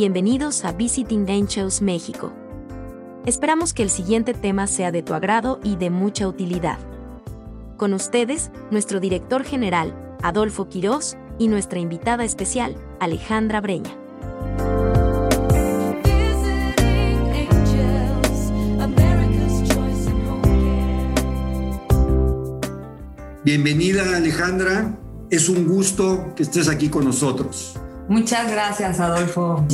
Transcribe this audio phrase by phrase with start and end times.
[0.00, 2.32] Bienvenidos a Visiting Angels México.
[3.26, 6.78] Esperamos que el siguiente tema sea de tu agrado y de mucha utilidad.
[7.76, 13.94] Con ustedes, nuestro director general, Adolfo Quirós, y nuestra invitada especial, Alejandra Breña.
[23.44, 24.98] Bienvenida Alejandra,
[25.28, 27.78] es un gusto que estés aquí con nosotros.
[28.10, 29.64] Muchas gracias Adolfo.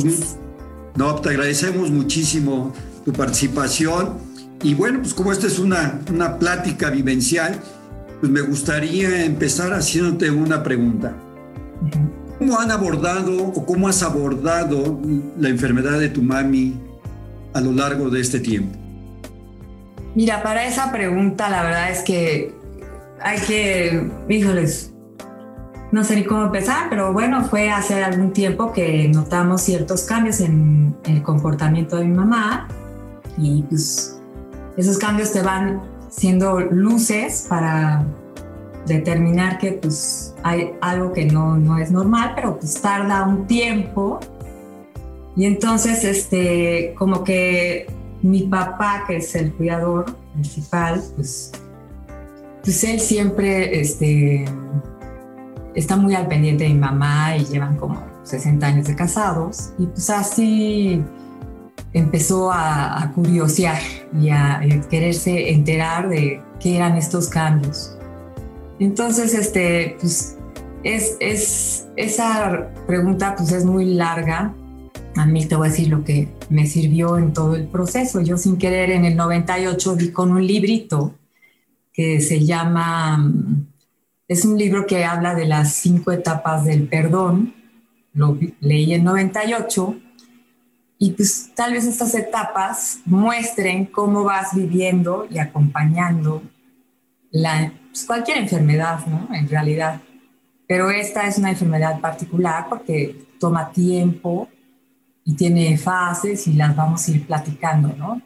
[0.95, 2.71] No, te agradecemos muchísimo
[3.03, 4.19] tu participación
[4.61, 7.59] y bueno, pues como esta es una, una plática vivencial,
[8.19, 11.15] pues me gustaría empezar haciéndote una pregunta.
[12.37, 14.99] ¿Cómo han abordado o cómo has abordado
[15.39, 16.79] la enfermedad de tu mami
[17.55, 18.77] a lo largo de este tiempo?
[20.13, 22.53] Mira, para esa pregunta la verdad es que
[23.19, 24.91] hay que, híjoles,
[25.91, 30.41] no sé ni cómo empezar, pero bueno, fue hace algún tiempo que notamos ciertos cambios
[30.41, 32.67] en el comportamiento de mi mamá
[33.37, 34.19] y pues
[34.75, 38.05] esos cambios te van siendo luces para
[38.85, 44.19] determinar que pues hay algo que no, no es normal, pero pues tarda un tiempo.
[45.35, 47.85] Y entonces, este, como que
[48.21, 51.51] mi papá, que es el cuidador principal, pues
[52.67, 54.43] pues él siempre este,
[55.77, 59.85] está muy al pendiente de mi mamá y llevan como 60 años de casados y
[59.85, 61.03] pues así
[61.93, 63.79] empezó a, curiosear
[64.19, 67.95] y a, quererse enterar de qué eran estos cambios.
[68.79, 70.37] Entonces, este, pues
[70.83, 74.53] es, es, esa pregunta pues es muy larga.
[75.15, 78.19] A mí te voy a decir lo que me sirvió en todo el proceso.
[78.21, 81.13] Yo sin querer en el 98 di con un librito
[81.93, 83.31] que se llama,
[84.27, 87.53] es un libro que habla de las cinco etapas del perdón,
[88.13, 89.95] lo leí en 98,
[90.99, 96.41] y pues tal vez estas etapas muestren cómo vas viviendo y acompañando
[97.31, 99.27] la, pues, cualquier enfermedad, ¿no?
[99.33, 100.01] En realidad.
[100.67, 104.49] Pero esta es una enfermedad particular porque toma tiempo
[105.23, 108.21] y tiene fases y las vamos a ir platicando, ¿no?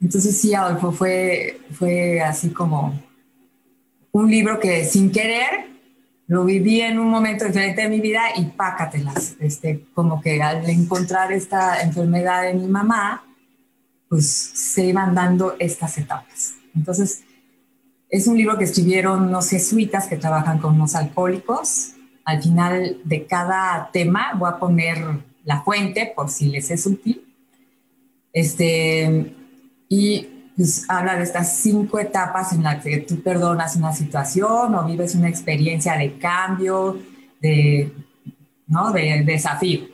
[0.00, 2.98] Entonces sí, Adolfo, fue, fue así como
[4.14, 5.66] un libro que sin querer
[6.28, 9.34] lo viví en un momento diferente de mi vida y pácatelas.
[9.40, 13.24] Este, como que al encontrar esta enfermedad de mi mamá,
[14.08, 16.54] pues se iban dando estas etapas.
[16.76, 17.24] Entonces,
[18.08, 21.94] es un libro que escribieron unos jesuitas que trabajan con unos alcohólicos.
[22.24, 24.98] Al final de cada tema voy a poner
[25.42, 27.20] la fuente por si les es útil.
[28.32, 29.34] Este,
[29.88, 34.84] y pues habla de estas cinco etapas en las que tú perdonas una situación o
[34.84, 36.98] vives una experiencia de cambio,
[37.40, 37.92] de,
[38.66, 38.92] ¿no?
[38.92, 39.88] de, desafío.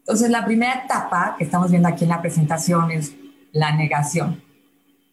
[0.00, 3.14] Entonces, la primera etapa que estamos viendo aquí en la presentación es
[3.52, 4.42] la negación.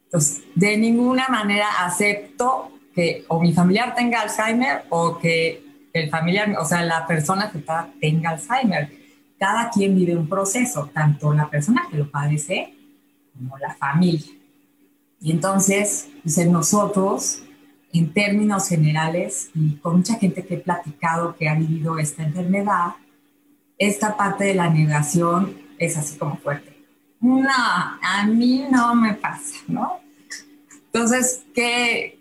[0.06, 5.64] Entonces, de ninguna manera acepto que o mi familiar tenga Alzheimer o que
[5.94, 7.64] el familiar, o sea, la persona que
[8.00, 8.92] tenga Alzheimer.
[9.40, 12.74] Cada quien vive un proceso, tanto la persona que lo padece
[13.34, 14.32] como la familia.
[15.24, 17.44] Y entonces, pues en nosotros,
[17.94, 22.96] en términos generales, y con mucha gente que he platicado que ha vivido esta enfermedad,
[23.78, 26.78] esta parte de la negación es así como fuerte.
[27.22, 30.02] No, a mí no me pasa, ¿no?
[30.88, 32.20] Entonces, ¿qué,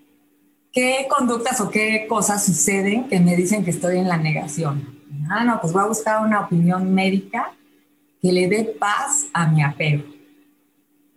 [0.72, 5.02] qué conductas o qué cosas suceden que me dicen que estoy en la negación?
[5.28, 7.52] Ah, no, pues voy a buscar una opinión médica
[8.20, 10.11] que le dé paz a mi apego.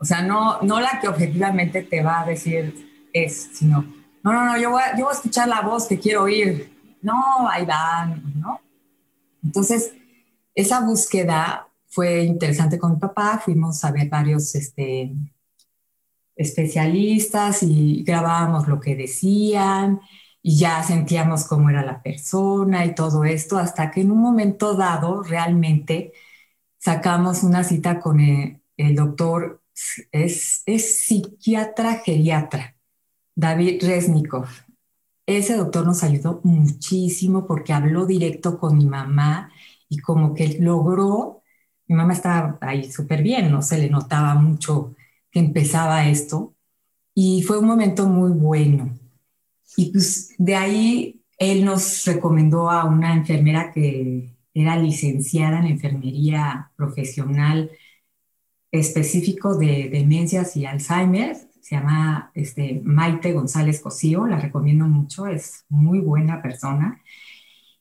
[0.06, 3.82] O sea, no, no la que objetivamente te va a decir es, sino,
[4.22, 6.72] no, no, no, yo voy, a, yo voy a escuchar la voz que quiero oír.
[7.02, 8.62] No, ahí van, ¿no?
[9.44, 9.94] Entonces,
[10.54, 13.42] esa búsqueda fue interesante con mi papá.
[13.44, 15.12] Fuimos a ver varios este,
[16.36, 20.01] especialistas y grabábamos lo que decían
[20.40, 24.75] y ya sentíamos cómo era la persona y todo esto, hasta que en un momento
[24.75, 26.13] dado realmente
[26.78, 29.64] sacamos una cita con el, el doctor
[30.12, 32.75] es, es psiquiatra geriatra,
[33.36, 34.48] David Resnikov.
[35.25, 39.51] Ese doctor nos ayudó muchísimo porque habló directo con mi mamá
[39.89, 41.42] y como que logró,
[41.88, 44.95] mi mamá estaba ahí súper bien, no se le notaba mucho
[45.31, 46.54] que empezaba esto
[47.13, 48.98] y fue un momento muy bueno.
[49.77, 56.72] Y pues de ahí él nos recomendó a una enfermera que era licenciada en enfermería
[56.75, 57.72] profesional
[58.71, 61.35] específico de demencias y Alzheimer.
[61.62, 67.01] Se llama este, Maite González Cosío, la recomiendo mucho, es muy buena persona.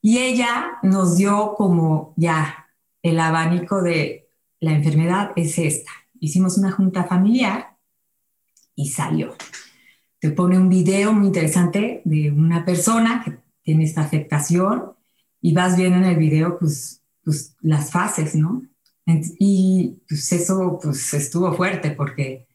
[0.00, 2.69] Y ella nos dio como ya
[3.02, 4.28] el abanico de
[4.60, 5.90] la enfermedad es esta.
[6.19, 7.76] Hicimos una junta familiar
[8.75, 9.34] y salió.
[10.19, 14.92] Te pone un video muy interesante de una persona que tiene esta afectación
[15.40, 18.62] y vas viendo en el video pues, pues las fases, ¿no?
[19.06, 22.49] Y pues eso pues estuvo fuerte porque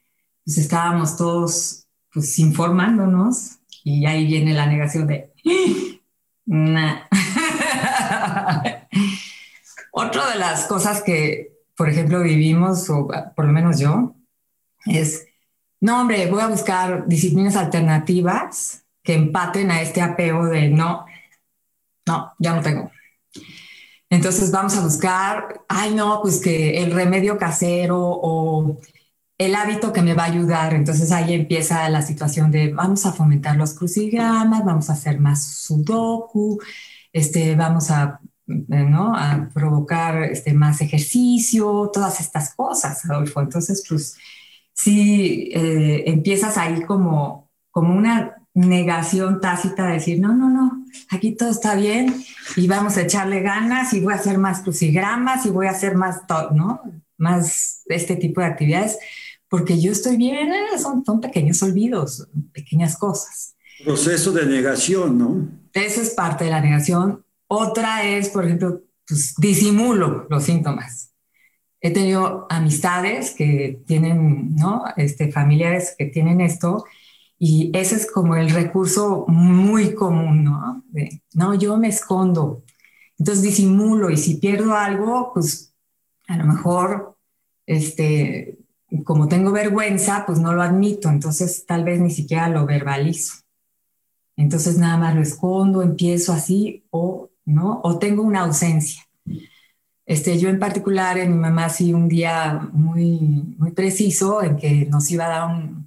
[0.44, 5.32] pues estábamos todos pues informándonos y ahí viene la negación de
[6.46, 7.02] nah.
[9.92, 14.16] Otra de las cosas que, por ejemplo, vivimos, o por lo menos yo,
[14.86, 15.26] es,
[15.82, 21.06] no, hombre, voy a buscar disciplinas alternativas que empaten a este apego de no,
[22.06, 22.92] no, ya no tengo.
[24.10, 28.80] Entonces vamos a buscar, ay no, pues que el remedio casero o
[29.38, 30.74] el hábito que me va a ayudar.
[30.74, 35.44] Entonces ahí empieza la situación de vamos a fomentar los crucigramas, vamos a hacer más
[35.46, 36.60] sudoku,
[37.14, 39.16] este, vamos a, ¿no?
[39.16, 43.42] a provocar este, más ejercicio, todas estas cosas, Adolfo.
[43.42, 44.18] Entonces, pues
[44.74, 50.79] sí, eh, empiezas ahí como, como una negación tácita de decir, no, no, no,
[51.10, 52.24] aquí todo está bien
[52.56, 55.96] y vamos a echarle ganas y voy a hacer más crucigramas y voy a hacer
[55.96, 56.22] más,
[56.54, 56.82] ¿no?
[57.18, 58.98] Más este tipo de actividades,
[59.48, 63.56] porque yo estoy bien, eh, son, son pequeños olvidos, pequeñas cosas.
[63.84, 65.50] Proceso de negación, ¿no?
[65.74, 67.24] Eso es parte de la negación.
[67.48, 71.14] Otra es, por ejemplo, pues disimulo los síntomas.
[71.82, 74.84] He tenido amistades que tienen, ¿no?
[74.98, 76.86] Este, familiares que tienen esto
[77.42, 80.84] y ese es como el recurso muy común, ¿no?
[81.34, 82.64] no, yo me escondo,
[83.18, 85.74] entonces disimulo y si pierdo algo, pues
[86.28, 87.18] a lo mejor,
[87.66, 88.60] este,
[89.06, 93.36] como tengo vergüenza, pues no lo admito, entonces tal vez ni siquiera lo verbalizo.
[94.36, 97.80] Entonces nada más lo escondo, empiezo así o, ¿no?
[97.84, 99.04] O tengo una ausencia.
[100.06, 103.20] Este, yo en particular, en mi mamá sí un día muy,
[103.58, 105.79] muy preciso en que nos iba a dar un,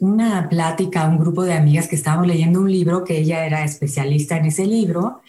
[0.00, 4.36] una plática, un grupo de amigas que estábamos leyendo un libro, que ella era especialista
[4.36, 5.22] en ese libro,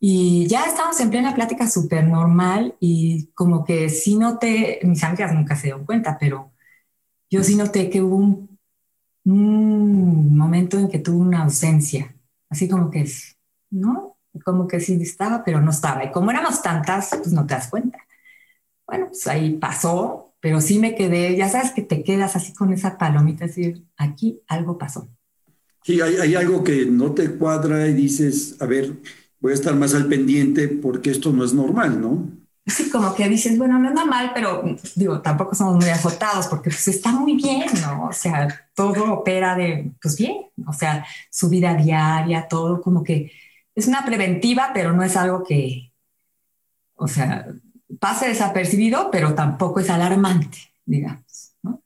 [0.00, 5.32] y ya estábamos en plena plática súper normal y como que sí noté, mis amigas
[5.32, 6.52] nunca se dieron cuenta, pero
[7.30, 8.58] yo sí noté que hubo un,
[9.24, 12.14] un momento en que tuvo una ausencia,
[12.50, 13.08] así como que,
[13.70, 14.16] ¿no?
[14.44, 16.04] Como que sí estaba, pero no estaba.
[16.04, 17.98] Y como éramos tantas, pues no te das cuenta.
[18.86, 22.72] Bueno, pues ahí pasó, pero sí me quedé, ya sabes que te quedas así con
[22.72, 25.08] esa palomita, decir, aquí algo pasó.
[25.84, 28.92] Sí, hay, algo que no te cuadra y dices, a ver,
[29.38, 32.28] voy a estar más al pendiente porque esto no es normal, ¿no?
[32.66, 34.64] Sí, como que dices, bueno, no es normal, pero
[34.96, 38.06] digo, tampoco somos muy azotados porque pues está muy bien, ¿no?
[38.08, 43.30] O sea, todo opera de, pues bien, o sea, su vida diaria, todo como que
[43.76, 45.92] es una preventiva, pero no es algo que,
[46.96, 47.46] o sea,
[47.98, 51.54] pase desapercibido, pero tampoco es alarmante, digamos.
[51.62, 51.82] ¿no?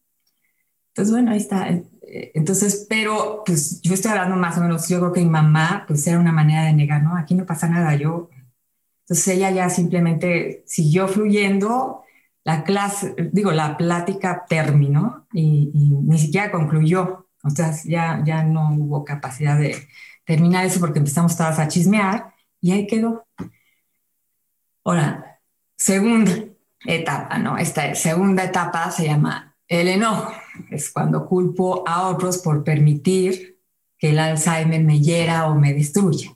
[0.89, 1.69] Entonces, bueno, ahí está.
[2.03, 6.07] Entonces, pero pues yo estoy hablando más o menos, yo creo que mi mamá, pues
[6.07, 7.17] era una manera de negar, ¿no?
[7.17, 8.31] Aquí no pasa nada, yo.
[9.03, 12.03] Entonces ella ya simplemente siguió fluyendo,
[12.45, 17.27] la clase, digo, la plática terminó y, y ni siquiera concluyó.
[17.43, 19.77] O sea, ya, ya no hubo capacidad de
[20.25, 23.27] terminar eso porque empezamos todas a chismear y ahí quedó.
[24.85, 25.36] Ahora,
[25.77, 26.33] segunda
[26.85, 27.59] etapa, ¿no?
[27.59, 30.33] Esta segunda etapa se llama el enojo.
[30.71, 33.61] Es cuando culpo a otros por permitir
[33.99, 36.33] que el Alzheimer me hiera o me destruya.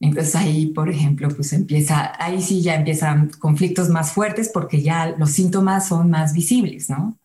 [0.00, 5.14] Entonces ahí, por ejemplo, pues empieza, ahí sí ya empiezan conflictos más fuertes porque ya
[5.18, 7.18] los síntomas son más visibles, ¿no?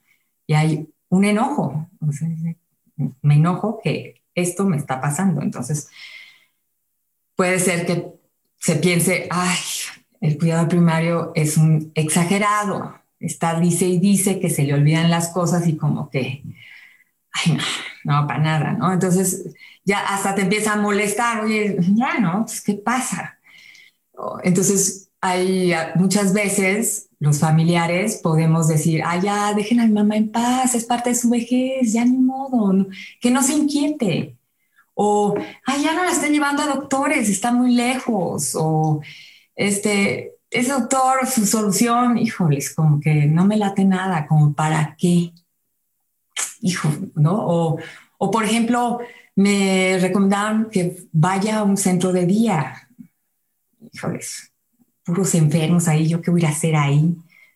[0.47, 1.87] Y hay un enojo,
[3.21, 5.41] me enojo que esto me está pasando.
[5.41, 5.89] Entonces,
[7.35, 8.13] puede ser que
[8.57, 9.59] se piense, ay,
[10.23, 12.95] el cuidado primario es un exagerado.
[13.19, 16.43] Está, dice y dice que se le olvidan las cosas y como que,
[17.33, 17.63] ay, no,
[18.05, 18.93] no, para nada, ¿no?
[18.93, 19.53] Entonces
[19.83, 22.45] ya hasta te empieza a molestar, oye, ya, ¿no?
[22.45, 23.37] Pues, ¿qué pasa?
[24.43, 30.31] Entonces, hay muchas veces los familiares podemos decir, ah, ya, dejen a mi mamá en
[30.31, 32.87] paz, es parte de su vejez, ya ni modo,
[33.19, 34.37] que no se inquiete.
[34.93, 38.55] O, ah, ya no la están llevando a doctores, está muy lejos.
[38.55, 39.01] O,
[39.55, 45.33] este, ese autor, su solución, híjoles, como que no me late nada, como para qué,
[46.61, 47.35] hijo, ¿no?
[47.35, 47.79] O,
[48.17, 48.99] o por ejemplo,
[49.35, 52.87] me recomendaron que vaya a un centro de día,
[53.91, 54.53] híjoles,
[55.03, 57.15] puros enfermos ahí, yo qué voy a hacer ahí.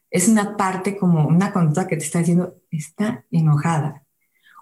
[0.10, 4.04] Es una parte como una conducta que te está diciendo, está enojada.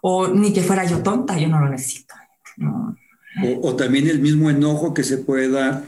[0.01, 2.13] O ni que fuera yo tonta, yo no lo necesito.
[3.43, 5.83] O, o, también el mismo enojo que se puede dar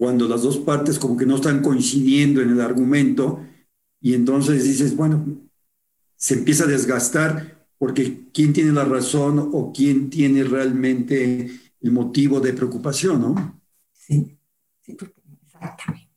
[0.00, 3.44] cuando las dos partes como que no están coincidiendo en el argumento
[4.00, 5.22] y entonces dices, bueno,
[6.16, 11.50] se empieza a desgastar porque quién tiene la razón o quién tiene realmente
[11.82, 13.60] el motivo de preocupación, ¿no?
[13.92, 14.38] Sí,
[14.80, 14.96] sí
[15.42, 16.08] exactamente.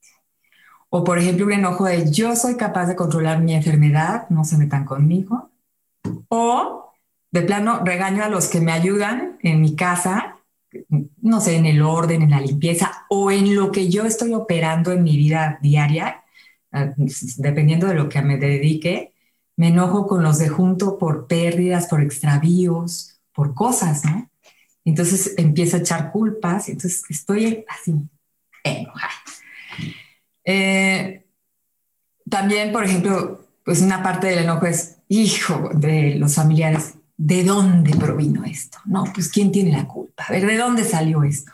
[0.88, 4.58] O por ejemplo, un enojo de yo soy capaz de controlar mi enfermedad, no se
[4.58, 5.52] metan conmigo.
[6.30, 6.94] O
[7.32, 10.33] de plano regaño a los que me ayudan en mi casa,
[11.22, 14.92] no sé, en el orden, en la limpieza o en lo que yo estoy operando
[14.92, 16.24] en mi vida diaria,
[16.72, 16.94] ah,
[17.38, 19.13] dependiendo de lo que me dedique,
[19.56, 24.30] me enojo con los de junto por pérdidas, por extravíos, por cosas, ¿no?
[24.86, 27.96] Entonces empiezo a echar culpas, entonces estoy así
[28.63, 29.13] enojada.
[30.46, 31.25] Eh,
[32.30, 37.96] también, por ejemplo, pues una parte del enojo es, hijo de los familiares, ¿de dónde
[37.96, 38.79] provino esto?
[38.86, 40.25] No, pues ¿quién tiene la culpa?
[40.27, 41.51] A ver, ¿de dónde salió esto?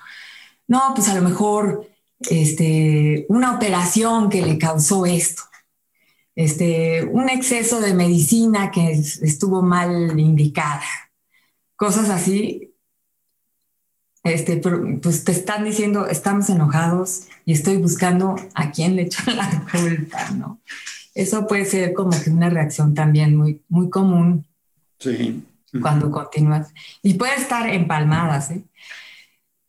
[0.68, 1.90] No, pues a lo mejor
[2.30, 5.44] este, una operación que le causó esto,
[6.36, 10.84] este, un exceso de medicina que estuvo mal indicada,
[11.76, 12.66] cosas así.
[14.22, 19.66] Este, pues te están diciendo, estamos enojados y estoy buscando a quién le echan la
[19.72, 20.60] culpa, ¿no?
[21.16, 24.46] Eso puede ser como que una reacción también muy, muy común.
[25.00, 25.42] Sí
[25.82, 26.74] cuando continúas.
[27.02, 28.52] Y puede estar empalmadas.
[28.52, 28.64] ¿eh?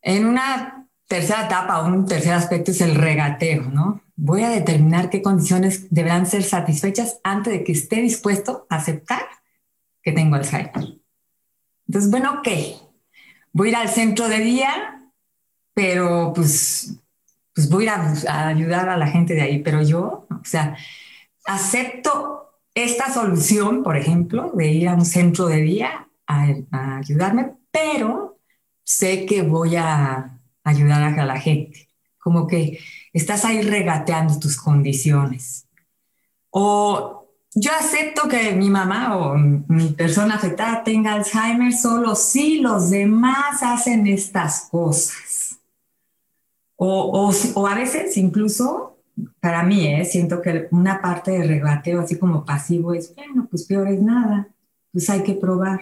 [0.01, 4.01] En una tercera etapa, un tercer aspecto es el regateo, ¿no?
[4.15, 9.23] Voy a determinar qué condiciones deberán ser satisfechas antes de que esté dispuesto a aceptar
[10.01, 10.99] que tengo Alzheimer.
[11.87, 12.47] Entonces, bueno, ok,
[13.51, 15.01] voy a ir al centro de día,
[15.73, 16.95] pero pues,
[17.53, 20.77] pues voy a, a ayudar a la gente de ahí, pero yo, o sea,
[21.45, 28.39] acepto esta solución, por ejemplo, de ir a un centro de día a, ayudarme, pero
[28.83, 31.89] sé que voy a ayudar a la gente.
[32.17, 32.79] Como que
[33.13, 35.67] estás ahí regateando tus condiciones.
[36.49, 37.21] O
[37.53, 43.61] yo acepto que mi mamá o mi persona afectada tenga Alzheimer solo si los demás
[43.61, 45.59] hacen estas cosas.
[46.77, 47.31] O,
[47.67, 48.90] a veces incluso
[49.39, 50.05] para mí, ¿eh?
[50.05, 54.49] siento que una parte de regateo así como pasivo es, bueno, pues peor es nada,
[54.91, 55.81] pues hay que probar,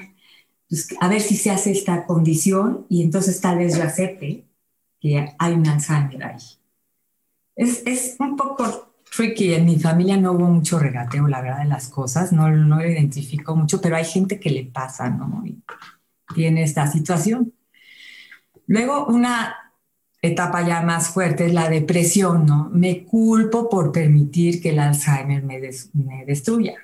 [0.68, 4.46] pues a ver si se hace esta condición y entonces tal vez yo acepte
[5.00, 6.44] que hay un Alzheimer ahí.
[7.56, 11.70] Es, es un poco tricky, en mi familia no hubo mucho regateo, la verdad, de
[11.70, 15.44] las cosas, no, no lo identifico mucho, pero hay gente que le pasa, ¿no?
[15.46, 15.62] Y
[16.34, 17.54] tiene esta situación.
[18.68, 19.69] Luego, una
[20.22, 22.70] etapa ya más fuerte es la depresión, ¿no?
[22.72, 25.60] Me culpo por permitir que el Alzheimer me,
[25.94, 26.76] me destruya.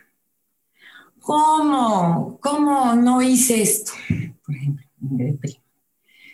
[1.19, 2.39] ¿Cómo?
[2.41, 3.91] ¿Cómo no hice esto?
[4.45, 4.85] Por ejemplo,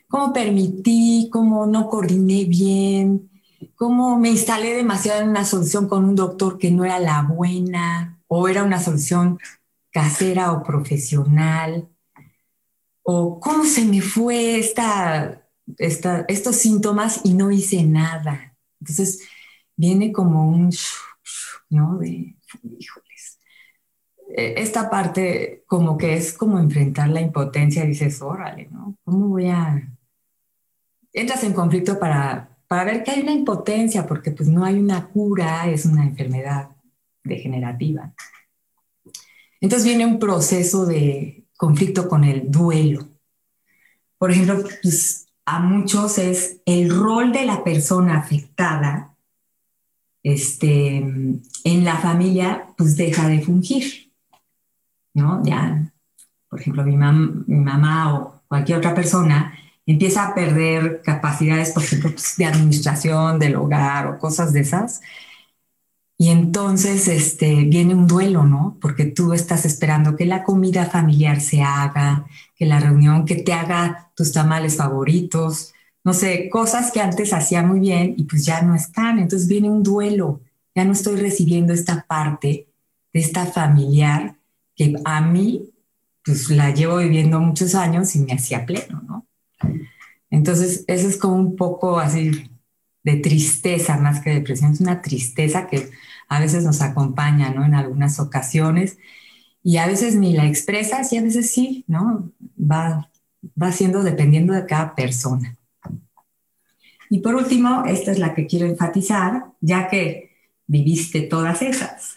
[0.08, 1.29] ¿Cómo permití?
[1.31, 3.31] ¿Cómo no coordiné bien?
[3.75, 8.20] ¿Cómo me instalé demasiado en una solución con un doctor que no era la buena?
[8.27, 9.39] ¿O era una solución
[9.89, 11.88] casera o profesional?
[13.03, 15.40] ¿O cómo se me fue esta
[15.77, 18.55] estos síntomas y no hice nada.
[18.79, 19.27] Entonces
[19.75, 20.71] viene como un,
[21.69, 21.97] ¿no?
[21.97, 23.39] De, híjoles.
[24.35, 28.97] E, esta parte como que es como enfrentar la impotencia, dices, órale, ¿no?
[29.03, 29.87] ¿Cómo voy a...?
[31.13, 35.07] Entras en conflicto para, para ver que hay una impotencia, porque pues no hay una
[35.07, 36.69] cura, es una enfermedad
[37.23, 38.13] degenerativa.
[39.59, 43.07] Entonces viene un proceso de conflicto con el duelo.
[44.17, 49.15] Por ejemplo, pues, a muchos es el rol de la persona afectada
[50.24, 54.12] este, en la familia, pues deja de fungir,
[55.13, 55.43] ¿no?
[55.43, 55.91] Ya,
[56.48, 62.12] por ejemplo, mi, mi mamá o cualquier otra persona empieza a perder capacidades, por ejemplo,
[62.12, 65.01] pues, de administración del hogar o cosas de esas,
[66.21, 68.77] y entonces este, viene un duelo, ¿no?
[68.79, 73.53] Porque tú estás esperando que la comida familiar se haga, que la reunión, que te
[73.53, 75.73] haga tus tamales favoritos,
[76.03, 79.17] no sé, cosas que antes hacía muy bien y pues ya no están.
[79.17, 80.41] Entonces viene un duelo,
[80.75, 82.67] ya no estoy recibiendo esta parte
[83.11, 84.35] de esta familiar
[84.75, 85.71] que a mí
[86.23, 89.25] pues la llevo viviendo muchos años y me hacía pleno, ¿no?
[90.29, 92.47] Entonces eso es como un poco así
[93.01, 95.89] de tristeza más que depresión, es una tristeza que
[96.31, 97.65] a veces nos acompaña, ¿no?
[97.65, 98.97] En algunas ocasiones
[99.61, 102.31] y a veces ni la expresas y a veces sí, ¿no?
[102.57, 103.11] Va,
[103.61, 105.57] va siendo dependiendo de cada persona.
[107.09, 110.31] Y por último, esta es la que quiero enfatizar, ya que
[110.67, 112.15] viviste todas esas,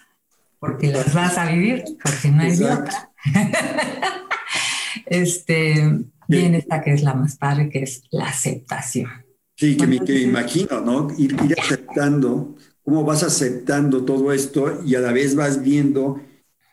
[0.61, 3.11] porque las vas a vivir, porque no hay otra.
[5.07, 9.11] este, viene esta que es la más padre, que es la aceptación.
[9.57, 11.09] Sí, que me, imagino, ¿no?
[11.19, 12.55] Ir, ir aceptando,
[12.85, 16.21] cómo vas aceptando todo esto y a la vez vas viendo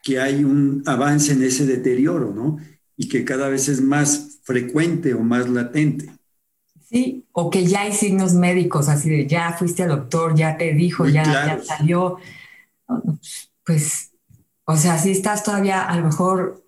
[0.04, 2.58] que hay un avance en ese deterioro, ¿no?
[2.98, 6.12] Y que cada vez es más frecuente o más latente.
[6.90, 10.74] Sí, o que ya hay signos médicos, así de ya fuiste al doctor, ya te
[10.74, 12.18] dijo, ya, ya salió.
[13.66, 14.12] Pues,
[14.66, 16.66] o sea, si estás todavía a lo mejor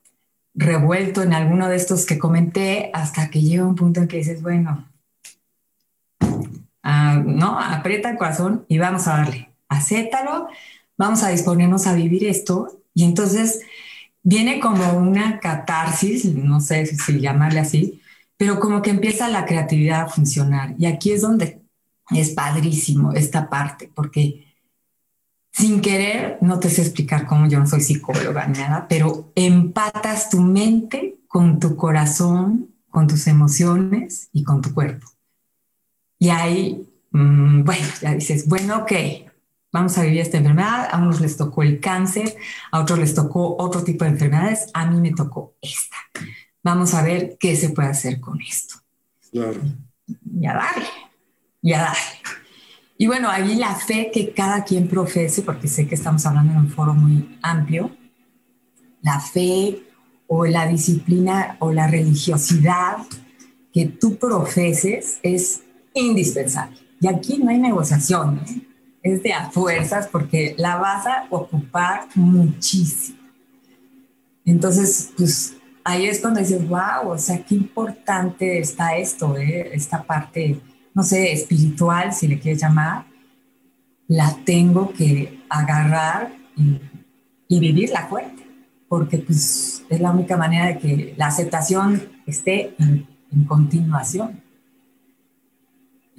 [0.53, 4.41] revuelto en alguno de estos que comenté, hasta que llega un punto en que dices,
[4.41, 4.87] bueno,
[6.83, 10.47] no, aprieta el corazón y vamos a darle, acéptalo,
[10.97, 12.81] vamos a disponernos a vivir esto.
[12.93, 13.61] Y entonces
[14.21, 18.01] viene como una catarsis, no sé si llamarle así,
[18.37, 20.75] pero como que empieza la creatividad a funcionar.
[20.77, 21.61] Y aquí es donde
[22.11, 24.45] es padrísimo esta parte, porque
[25.51, 30.29] sin querer, no te sé explicar cómo yo no soy psicóloga ni nada, pero empatas
[30.29, 35.12] tu mente con tu corazón, con tus emociones y con tu cuerpo.
[36.23, 38.91] Y ahí, mm, bueno, ya dices, bueno, ok,
[39.73, 42.37] vamos a vivir esta enfermedad, a unos les tocó el cáncer,
[42.71, 45.97] a otros les tocó otro tipo de enfermedades, a mí me tocó esta
[46.63, 48.75] vamos a ver qué se puede hacer con esto.
[49.31, 49.61] Claro.
[50.07, 50.87] Y a darle,
[51.61, 52.19] y a darle.
[52.97, 56.59] Y bueno, ahí la fe que cada quien profese, porque sé que estamos hablando en
[56.59, 57.91] un foro muy amplio,
[59.01, 59.83] la fe
[60.27, 62.97] o la disciplina o la religiosidad
[63.73, 65.63] que tú profeses es
[65.93, 66.77] indispensable.
[66.99, 68.61] Y aquí no hay negociación, ¿eh?
[69.03, 73.19] es de a fuerzas porque la vas a ocupar muchísimo.
[74.45, 79.71] Entonces, pues ahí es cuando dices, wow, o sea, qué importante está esto, ¿eh?
[79.73, 80.59] esta parte,
[80.93, 83.05] no sé, espiritual, si le quieres llamar,
[84.07, 86.79] la tengo que agarrar y,
[87.47, 88.47] y vivirla fuerte,
[88.87, 94.42] porque pues es la única manera de que la aceptación esté en, en continuación.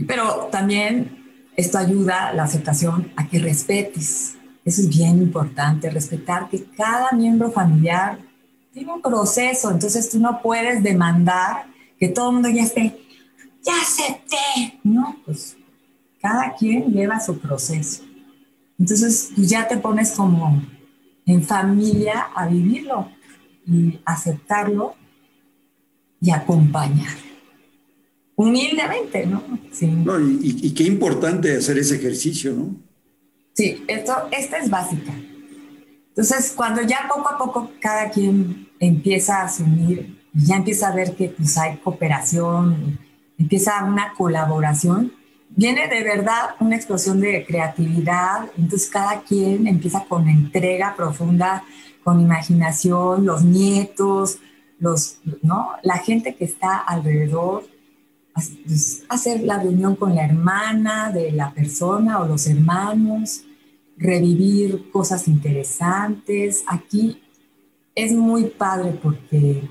[0.07, 1.25] Pero también
[1.57, 4.37] esto ayuda, la aceptación, a que respetes.
[4.65, 8.19] Eso es bien importante, respetar que cada miembro familiar
[8.73, 11.67] tiene un proceso, entonces tú no puedes demandar
[11.99, 12.99] que todo el mundo ya esté,
[13.63, 15.17] ya acepté, ¿no?
[15.25, 15.57] Pues
[16.21, 18.03] cada quien lleva su proceso.
[18.79, 20.61] Entonces pues ya te pones como
[21.27, 23.09] en familia a vivirlo
[23.67, 24.95] y aceptarlo
[26.21, 27.34] y acompañar.
[28.37, 29.43] Humildemente, ¿no?
[29.71, 29.87] Sí.
[29.87, 32.77] No, y, y, qué importante hacer ese ejercicio, ¿no?
[33.53, 35.13] Sí, esto, esta es básica.
[36.09, 41.15] Entonces, cuando ya poco a poco cada quien empieza a asumir, ya empieza a ver
[41.15, 42.99] que pues, hay cooperación,
[43.39, 45.13] empieza una colaboración,
[45.51, 51.65] viene de verdad una explosión de creatividad, entonces cada quien empieza con entrega profunda,
[52.03, 54.39] con imaginación, los nietos,
[54.79, 55.71] los, ¿no?
[55.83, 57.65] la gente que está alrededor,
[59.09, 63.45] hacer la reunión con la hermana de la persona o los hermanos,
[63.97, 66.65] revivir cosas interesantes.
[66.67, 67.23] Aquí
[67.95, 69.69] es muy padre porque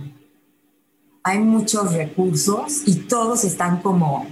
[1.23, 4.25] hay muchos recursos y todos están como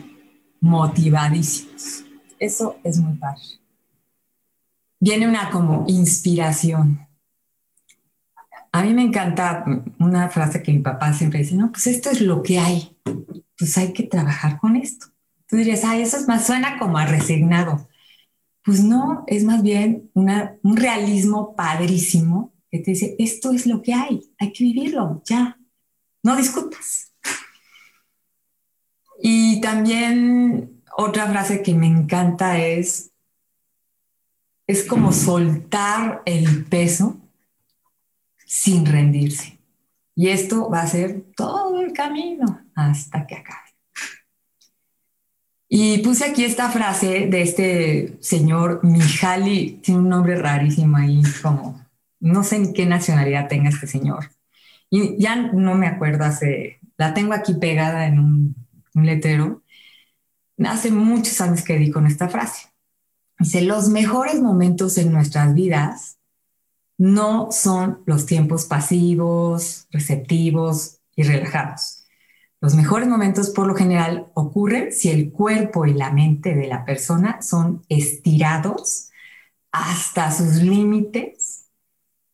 [0.60, 2.06] motivadísimos.
[2.40, 3.42] Eso es muy padre.
[5.00, 7.08] Viene una como inspiración.
[8.72, 9.66] A mí me encanta
[10.00, 12.96] una frase que mi papá siempre dice, no, pues esto es lo que hay,
[13.62, 15.06] pues hay que trabajar con esto.
[15.48, 17.88] Tú dirías, ah, eso es más, suena como a resignado.
[18.66, 23.94] Pues no, es más bien un realismo padrísimo que te dice, esto es lo que
[23.94, 25.60] hay, hay que vivirlo, ya,
[26.24, 27.14] no discutas.
[29.22, 33.12] Y también otra frase que me encanta es,
[34.66, 37.16] es como soltar el peso
[38.44, 39.61] sin rendirse.
[40.22, 43.72] Y esto va a ser todo el camino hasta que acabe.
[45.68, 51.84] Y puse aquí esta frase de este señor Mihaly, tiene un nombre rarísimo ahí, como
[52.20, 54.30] no sé en qué nacionalidad tenga este señor.
[54.92, 58.56] Y ya no me acuerdo, hace, la tengo aquí pegada en un,
[58.94, 59.64] un letrero.
[60.64, 62.68] Hace muchos años que di con esta frase.
[63.40, 66.20] Dice, los mejores momentos en nuestras vidas
[67.02, 72.02] no son los tiempos pasivos, receptivos y relajados
[72.62, 76.86] los mejores momentos por lo general ocurren si el cuerpo y la mente de la
[76.86, 79.10] persona son estirados
[79.72, 81.66] hasta sus límites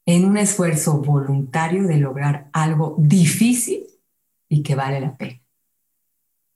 [0.06, 3.86] en un esfuerzo voluntario de lograr algo difícil
[4.50, 5.40] y que vale la pena.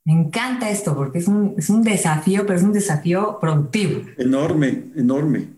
[0.04, 4.02] Me encanta esto porque es un, desafío, pero es un desafío productivo.
[4.18, 5.48] Enorme, enorme.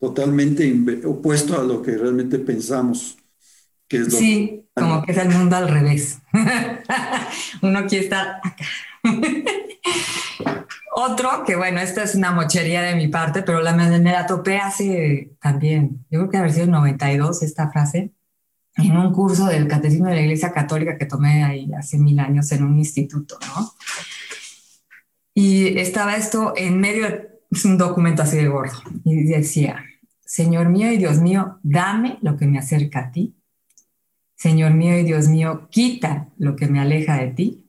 [0.00, 3.18] Totalmente opuesto a lo que realmente pensamos
[3.88, 6.18] que es lo sí, como que es el mundo al revés.
[7.62, 8.64] Uno quiere estar acá.
[10.94, 14.58] Otro que, bueno, esta es una mochería de mi parte, pero la, me la topé
[14.58, 18.12] hace también, yo creo que haber sido en 92 esta frase,
[18.76, 22.50] en un curso del Catecismo de la Iglesia Católica que tomé ahí hace mil años
[22.52, 23.72] en un instituto, ¿no?
[25.34, 29.84] Y estaba esto en medio de un documento así de gordo y decía,
[30.24, 33.34] Señor mío y Dios mío, dame lo que me acerca a ti.
[34.34, 37.64] Señor mío y Dios mío, quita lo que me aleja de ti.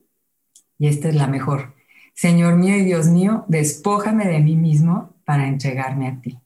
[0.77, 1.75] Y esta es la mejor.
[2.13, 6.37] Señor mío y Dios mío, despójame de mí mismo para entregarme a ti.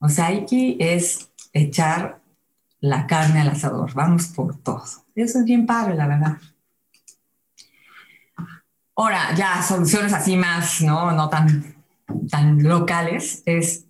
[0.00, 2.20] O sea, aquí es echar
[2.80, 4.84] la carne al asador, vamos por todo.
[5.14, 6.38] Eso es bien padre, la verdad.
[8.96, 11.77] Ahora, ya soluciones así más, no, no tan,
[12.30, 13.86] tan locales, es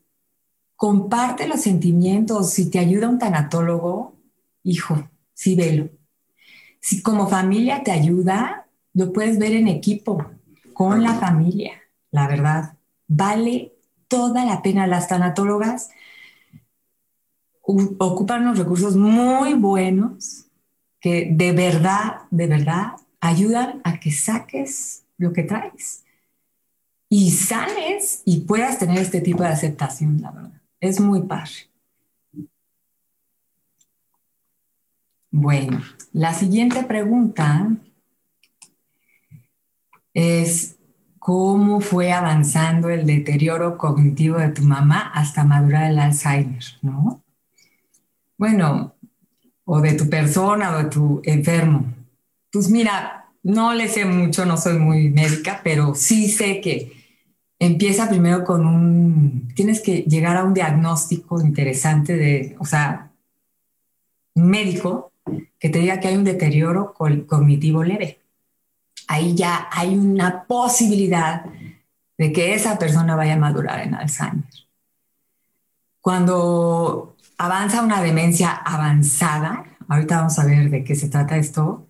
[0.77, 2.51] comparte los sentimientos.
[2.51, 4.17] Si te ayuda un tanatólogo,
[4.63, 5.91] hijo, sí velo.
[6.81, 10.25] Si como familia te ayuda, lo puedes ver en equipo,
[10.73, 11.73] con la familia,
[12.11, 12.77] la verdad.
[13.07, 13.75] Vale
[14.07, 14.87] toda la pena.
[14.87, 15.91] Las tanatólogas
[17.61, 20.47] ocupan unos recursos muy buenos
[21.01, 26.05] que de verdad, de verdad ayudan a que saques lo que traes
[27.09, 30.63] y sales y puedas tener este tipo de aceptación, la verdad.
[30.81, 31.53] Es muy padre.
[35.31, 37.71] Bueno, la siguiente pregunta
[40.15, 40.77] es
[41.19, 47.23] cómo fue avanzando el deterioro cognitivo de tu mamá hasta madurar el Alzheimer, ¿no?
[48.37, 48.95] Bueno,
[49.65, 51.85] o de tu persona o de tu enfermo.
[52.51, 56.98] Pues mira, no le sé mucho, no soy muy médica, pero sí sé que
[57.59, 63.11] empieza primero con un, tienes que llegar a un diagnóstico interesante de, o sea,
[64.35, 65.13] un médico
[65.59, 68.21] que te diga que hay un deterioro cognitivo leve.
[69.09, 71.45] Ahí ya hay una posibilidad
[72.17, 74.45] de que esa persona vaya a madurar en Alzheimer.
[76.01, 81.88] Cuando avanza una demencia avanzada, ahorita vamos a ver de qué se trata esto,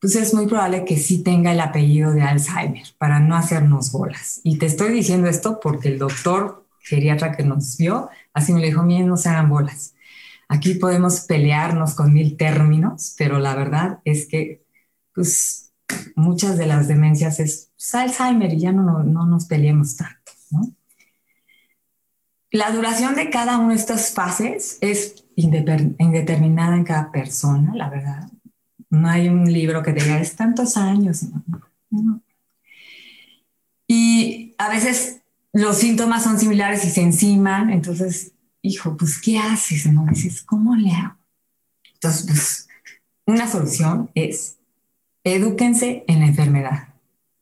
[0.00, 4.40] pues es muy probable que sí tenga el apellido de Alzheimer para no hacernos bolas.
[4.44, 8.82] Y te estoy diciendo esto porque el doctor geriatra que nos vio, así me dijo,
[8.82, 9.94] miren, no se hagan bolas.
[10.48, 14.64] Aquí podemos pelearnos con mil términos, pero la verdad es que
[15.12, 15.72] pues
[16.14, 20.72] muchas de las demencias es pues, Alzheimer y ya no, no nos peleemos tanto, ¿no?
[22.50, 28.30] La duración de cada una de estas fases es indeterminada en cada persona, la verdad.
[28.90, 31.24] No hay un libro que diga, es tantos años.
[33.86, 35.20] Y a veces
[35.52, 39.90] los síntomas son similares y se enciman, entonces, hijo, pues, ¿qué haces?
[39.92, 40.06] ¿No?
[40.06, 41.16] Dices, ¿cómo le hago?
[41.94, 42.68] Entonces, pues,
[43.26, 44.58] una solución es,
[45.24, 46.88] edúquense en la enfermedad.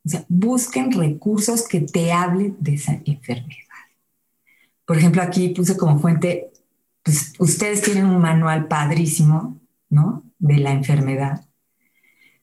[0.05, 3.63] O sea, busquen recursos que te hablen de esa enfermedad.
[4.85, 6.53] Por ejemplo, aquí puse como fuente,
[7.03, 10.23] pues ustedes tienen un manual padrísimo, ¿no?
[10.39, 11.47] De la enfermedad.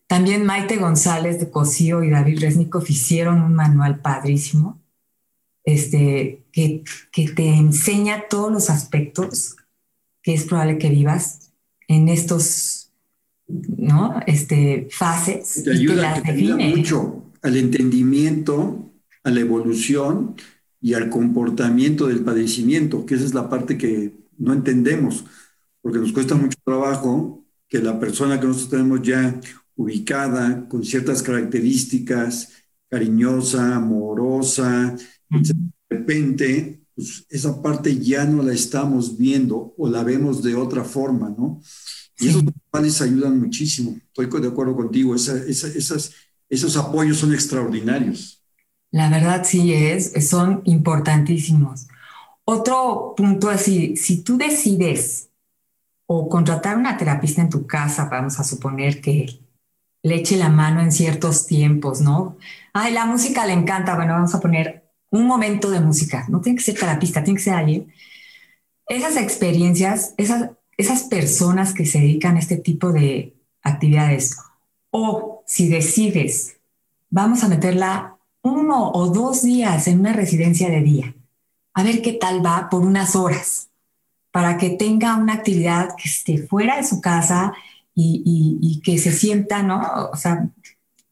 [0.08, 4.82] También Maite González de Cosío y David Resnick hicieron un manual padrísimo
[5.64, 9.56] este, que, que te enseña todos los aspectos
[10.22, 11.52] que es probable que vivas
[11.88, 12.92] en estos
[13.48, 14.20] ¿no?
[14.26, 15.64] este, fases.
[15.64, 18.92] Te ayuda, te ayuda mucho al entendimiento,
[19.24, 20.36] a la evolución
[20.82, 25.26] y al comportamiento del padecimiento, que esa es la parte que no entendemos,
[25.82, 27.43] porque nos cuesta mucho trabajo
[27.74, 29.42] que la persona que nosotros tenemos ya
[29.76, 32.50] ubicada con ciertas características,
[32.88, 34.96] cariñosa, amorosa,
[35.28, 35.56] de
[35.90, 41.34] repente, pues esa parte ya no la estamos viendo o la vemos de otra forma,
[41.36, 41.64] ¿no?
[42.20, 44.00] Y esos manuales ayudan muchísimo.
[44.06, 46.12] Estoy de acuerdo contigo, esas,
[46.48, 48.44] esos apoyos son extraordinarios.
[48.92, 51.88] La verdad sí es, son importantísimos.
[52.44, 55.32] Otro punto es, si, si tú decides
[56.15, 59.39] o contratar una terapista en tu casa, vamos a suponer que
[60.04, 62.38] le eche la mano en ciertos tiempos, ¿no?
[62.71, 66.58] Ay, la música le encanta, bueno, vamos a poner un momento de música, no tiene
[66.58, 67.91] que ser terapista, tiene que ser alguien.
[68.88, 74.38] Esas experiencias, esas, esas personas que se dedican a este tipo de actividades,
[74.91, 76.58] o si decides,
[77.10, 81.15] vamos a meterla uno o dos días en una residencia de día,
[81.73, 83.73] a ver qué tal va por unas horas
[84.34, 87.54] para que tenga una actividad que esté fuera de su casa
[87.93, 90.10] y, que se sienta, ¿no?
[90.12, 90.50] O sea,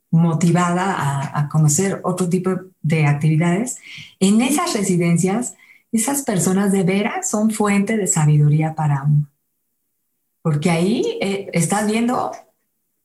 [0.09, 2.49] motivada a, conocer otro tipo
[2.81, 3.77] de actividades.
[4.19, 5.53] En esas residencias,
[5.91, 9.29] esas personas de veras son fuente de sabiduría para uno.
[10.41, 12.31] Porque ahí eh, estás viendo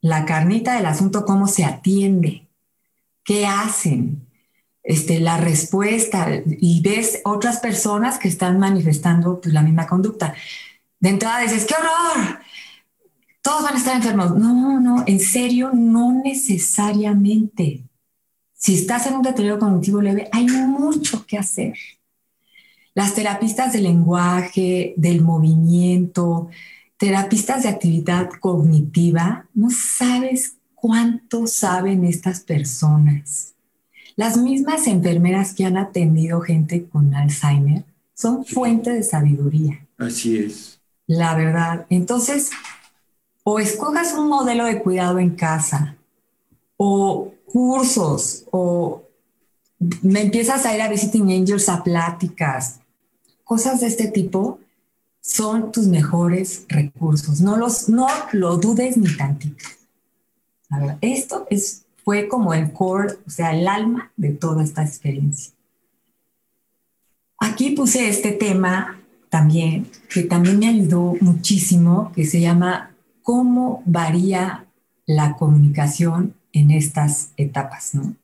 [0.00, 2.48] la carnita del asunto, cómo se atiende,
[3.22, 4.25] qué hacen,
[4.86, 10.32] este, la respuesta y ves otras personas que están manifestando pues, la misma conducta.
[11.00, 12.38] De entrada dices, ¡qué horror!
[13.42, 14.36] Todos van a estar enfermos.
[14.36, 17.84] No, no, en serio, no necesariamente.
[18.54, 21.74] Si estás en un deterioro cognitivo leve, hay mucho que hacer.
[22.94, 26.48] Las terapistas del lenguaje, del movimiento,
[26.96, 33.55] terapistas de actividad cognitiva, no sabes cuánto saben estas personas.
[34.16, 39.86] Las mismas enfermeras que han atendido gente con Alzheimer son fuente de sabiduría.
[39.98, 40.80] Así es.
[41.06, 41.86] La verdad.
[41.90, 42.50] Entonces,
[43.44, 45.96] o escojas un modelo de cuidado en casa,
[46.76, 49.02] o cursos, o
[50.02, 52.80] me empiezas a ir a Visiting Angels a pláticas,
[53.44, 54.58] cosas de este tipo
[55.20, 57.40] son tus mejores recursos.
[57.40, 59.64] No, los, no lo dudes ni tantito.
[61.00, 65.52] Esto es fue como el core, o sea, el alma de toda esta experiencia.
[67.36, 74.66] Aquí puse este tema también, que también me ayudó muchísimo, que se llama ¿Cómo varía
[75.04, 77.96] la comunicación en estas etapas?
[77.96, 78.14] ¿no?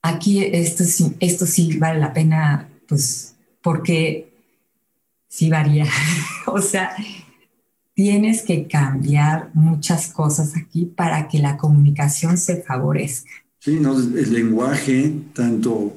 [0.00, 0.84] Aquí esto
[1.18, 4.32] esto sí vale la pena, pues, porque
[5.26, 5.86] sí varía.
[6.46, 6.94] o sea,
[7.98, 13.28] tienes que cambiar muchas cosas aquí para que la comunicación se favorezca.
[13.58, 13.98] Sí, ¿no?
[13.98, 15.96] el lenguaje, tanto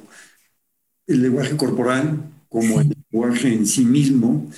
[1.06, 4.50] el lenguaje corporal como el lenguaje en sí mismo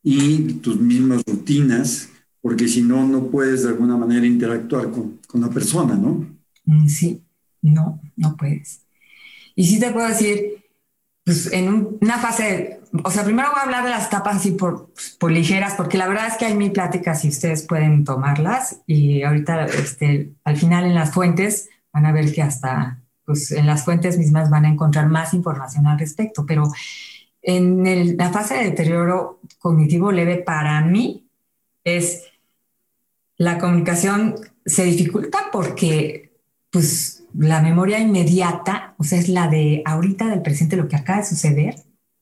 [0.00, 2.08] y tus mismas rutinas,
[2.40, 6.24] porque si no, no puedes de alguna manera interactuar con, con la persona, ¿no?
[6.66, 7.20] Mm, sí,
[7.62, 8.82] no, no puedes.
[9.56, 10.61] Y sí te puedo decir,
[11.24, 14.92] pues en una fase, o sea, primero voy a hablar de las etapas así por,
[15.18, 18.80] por ligeras, porque la verdad es que hay mi plática si ustedes pueden tomarlas.
[18.86, 23.66] Y ahorita este, al final en las fuentes van a ver que hasta pues en
[23.66, 26.64] las fuentes mismas van a encontrar más información al respecto, pero
[27.40, 31.28] en la fase de deterioro cognitivo leve para mí
[31.84, 32.24] es
[33.36, 36.32] la comunicación se dificulta porque
[36.70, 41.20] pues la memoria inmediata, o sea, es la de ahorita del presente, lo que acaba
[41.20, 41.74] de suceder,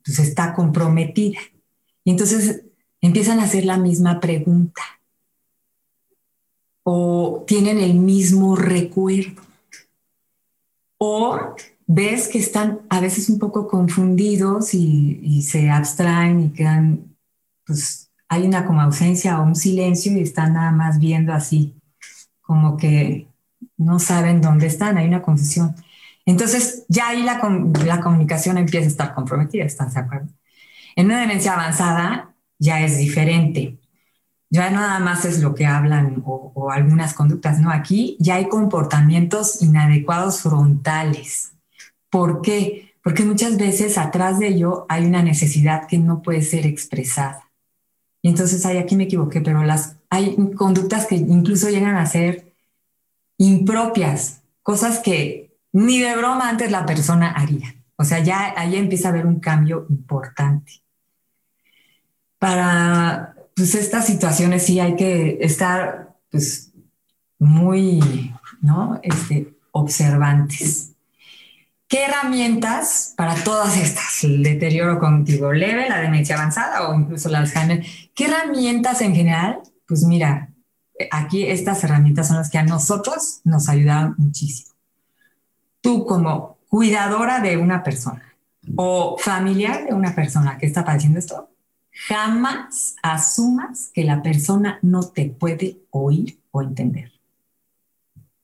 [0.04, 1.38] pues está comprometida.
[2.04, 2.62] Y entonces
[3.00, 4.82] empiezan a hacer la misma pregunta
[6.82, 9.42] o tienen el mismo recuerdo.
[10.98, 11.38] O
[11.86, 17.16] ves que están a veces un poco confundidos y, se abstraen y quedan,
[17.66, 21.74] pues hay una como ausencia o un silencio y están nada más viendo así,
[22.40, 23.26] como que
[23.76, 25.74] no saben dónde están, hay una confusión.
[26.26, 27.40] Entonces, ya ahí la,
[27.84, 30.28] la comunicación empieza a estar comprometida, ¿estás de acuerdo?
[30.96, 33.78] En una demencia avanzada ya es diferente.
[34.50, 38.48] Ya nada más es lo que hablan o, o algunas conductas, no, aquí ya hay
[38.48, 41.52] comportamientos inadecuados frontales.
[42.10, 42.94] ¿Por qué?
[43.02, 47.50] Porque muchas veces atrás de ello hay una necesidad que no puede ser expresada.
[48.22, 52.49] Y entonces, ahí aquí me equivoqué, pero las, hay conductas que incluso llegan a ser
[53.40, 57.74] impropias, cosas que ni de broma antes la persona haría.
[57.96, 60.82] O sea, ya ahí empieza a haber un cambio importante.
[62.38, 66.72] Para pues, estas situaciones sí hay que estar pues,
[67.38, 69.00] muy ¿no?
[69.02, 70.92] este, observantes.
[71.88, 77.38] ¿Qué herramientas para todas estas, el deterioro cognitivo leve, la demencia avanzada o incluso la
[77.38, 79.60] Alzheimer, qué herramientas en general?
[79.86, 80.49] Pues mira,
[81.10, 84.74] aquí estas herramientas son las que a nosotros nos ayudan muchísimo.
[85.80, 88.34] Tú como cuidadora de una persona
[88.76, 91.50] o familiar de una persona que está padeciendo esto,
[92.06, 97.12] jamás asumas que la persona no te puede oír o entender.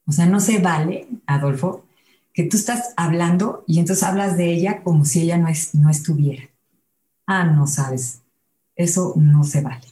[0.06, 1.84] O sea, no se vale, Adolfo,
[2.32, 5.90] que tú estás hablando y entonces hablas de ella como si ella no, es, no
[5.90, 6.44] estuviera.
[7.26, 8.22] Ah, no sabes.
[8.76, 9.86] Eso no se vale.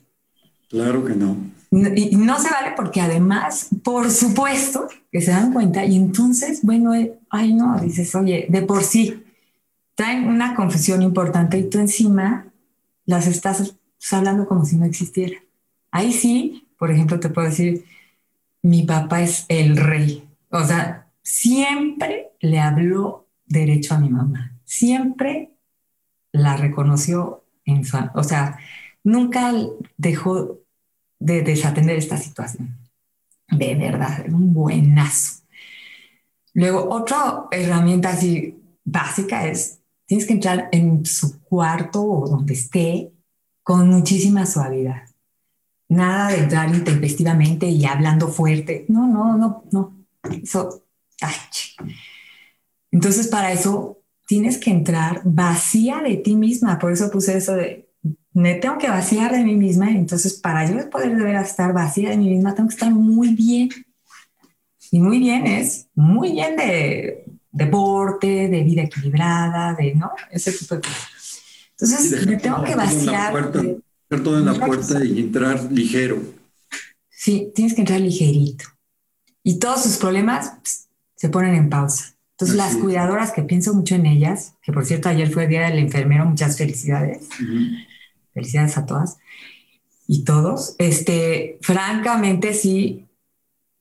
[0.69, 1.37] Claro que no.
[1.97, 6.95] Y no se vale porque además, por supuesto, que se dan cuenta y entonces, bueno,
[6.95, 9.25] eh, ay no, dices, oye, de por sí,
[9.97, 12.47] traen una confusión importante y tú encima
[13.07, 13.75] las estás
[14.13, 15.41] hablando como si no existiera.
[15.91, 17.85] Ahí sí, por ejemplo, te puedo decir,
[18.63, 20.29] mi papá es el rey.
[20.51, 24.53] O sea, siempre le habló derecho a mi mamá.
[24.65, 25.51] Siempre
[26.31, 27.99] la reconoció en su...
[28.15, 28.59] O sea,
[29.03, 29.53] nunca
[29.97, 30.59] dejó
[31.25, 32.79] de desatender esta situación.
[33.51, 35.43] De verdad, un buenazo.
[36.53, 43.13] Luego, otra herramienta así básica es, tienes que entrar en su cuarto o donde esté
[43.63, 45.03] con muchísima suavidad.
[45.89, 48.85] Nada de entrar intempestivamente y hablando fuerte.
[48.89, 50.07] No, no, no, no.
[50.43, 50.85] Eso,
[52.91, 56.79] Entonces, para eso tienes que entrar vacía de ti misma.
[56.79, 57.89] Por eso puse eso de,
[58.35, 59.91] me tengo que vaciar de mí misma.
[59.91, 63.71] Entonces, para yo poder deber estar vacía de mí misma, tengo que estar muy bien.
[64.91, 70.11] Y muy bien es muy bien de deporte, de vida equilibrada, de, ¿no?
[70.31, 71.43] Ese tipo de cosas.
[71.71, 73.33] Entonces, me tengo que vaciar.
[73.33, 76.21] Dejar todo en la puerta y entrar ligero.
[77.09, 78.67] Sí, tienes que entrar ligerito.
[79.43, 82.15] Y todos sus problemas se ponen en pausa.
[82.33, 85.69] Entonces, las cuidadoras que pienso mucho en ellas, que por cierto ayer fue el Día
[85.69, 87.29] del Enfermero, muchas felicidades.
[88.35, 89.19] Felicidades a todas
[90.07, 90.77] y todos.
[90.79, 93.07] Este, francamente, sí,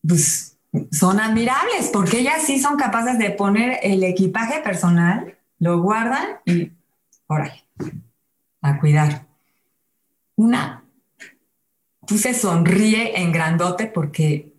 [0.07, 0.57] pues
[0.91, 6.71] son admirables porque ellas sí son capaces de poner el equipaje personal, lo guardan y
[7.27, 7.63] órale,
[8.61, 9.27] a cuidar.
[10.35, 10.83] Una,
[12.07, 14.53] tú se sonríe en grandote porque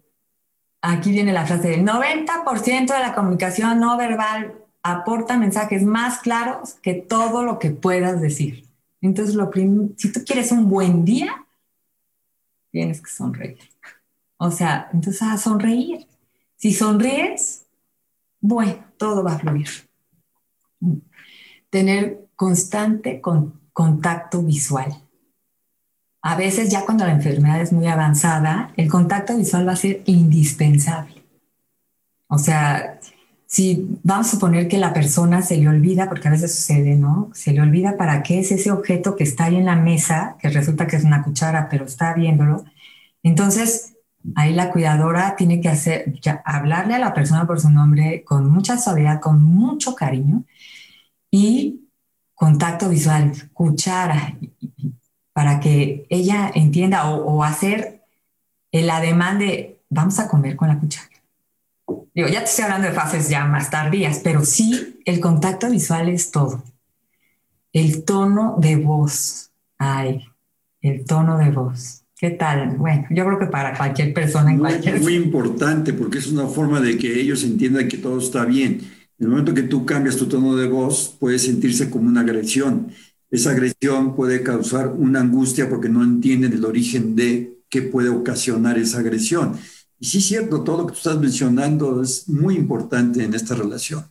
[0.82, 6.74] aquí viene la frase del 90% de la comunicación no verbal aporta mensajes más claros
[6.74, 8.64] que todo lo que puedas decir.
[9.04, 9.50] Entonces, lo
[9.98, 11.44] si tú quieres un buen día,
[12.70, 13.58] tienes que sonreír.
[14.38, 16.06] O sea, entonces a sonreír.
[16.56, 17.66] Si sonríes,
[18.40, 19.68] bueno, todo va a fluir.
[21.68, 25.02] Tener constante contacto visual.
[26.22, 30.00] A veces ya cuando la enfermedad es muy avanzada, el contacto visual va a ser
[30.06, 31.22] indispensable.
[32.26, 32.93] O sea,
[33.54, 37.30] si vamos a suponer que la persona se le olvida, porque a veces sucede, ¿no?
[37.34, 40.48] Se le olvida para qué es ese objeto que está ahí en la mesa, que
[40.48, 42.64] resulta que es una cuchara, pero está viéndolo.
[43.22, 43.94] Entonces,
[44.34, 46.14] ahí la cuidadora tiene que hacer,
[46.44, 50.42] hablarle a la persona por su nombre con mucha suavidad, con mucho cariño
[51.30, 51.90] y
[52.34, 54.36] contacto visual, cuchara,
[55.32, 58.02] para que ella entienda o, hacer
[58.72, 61.13] el ademán de vamos a comer con la cuchara.
[62.14, 66.08] Digo, ya te estoy hablando de fases ya más tardías, pero sí, el contacto visual
[66.08, 66.62] es todo.
[67.72, 69.50] El tono de voz.
[69.78, 70.24] Ay,
[70.80, 72.04] el tono de voz.
[72.16, 72.76] ¿Qué tal?
[72.76, 74.94] Bueno, yo creo que para cualquier persona en cualquier...
[74.94, 78.80] Es muy importante porque es una forma de que ellos entiendan que todo está bien.
[79.18, 82.92] En el momento que tú cambias tu tono de voz, puede sentirse como una agresión
[83.34, 88.78] esa agresión puede causar una angustia porque no entienden el origen de qué puede ocasionar
[88.78, 89.56] esa agresión.
[89.98, 93.54] Y sí es cierto, todo lo que tú estás mencionando es muy importante en esta
[93.54, 94.04] relación.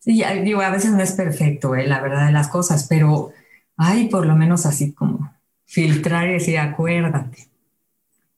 [0.00, 1.86] Sí, digo, a veces no es perfecto, ¿eh?
[1.86, 3.32] la verdad de las cosas, pero
[3.76, 5.32] hay por lo menos así como
[5.66, 7.48] filtrar y decir, acuérdate.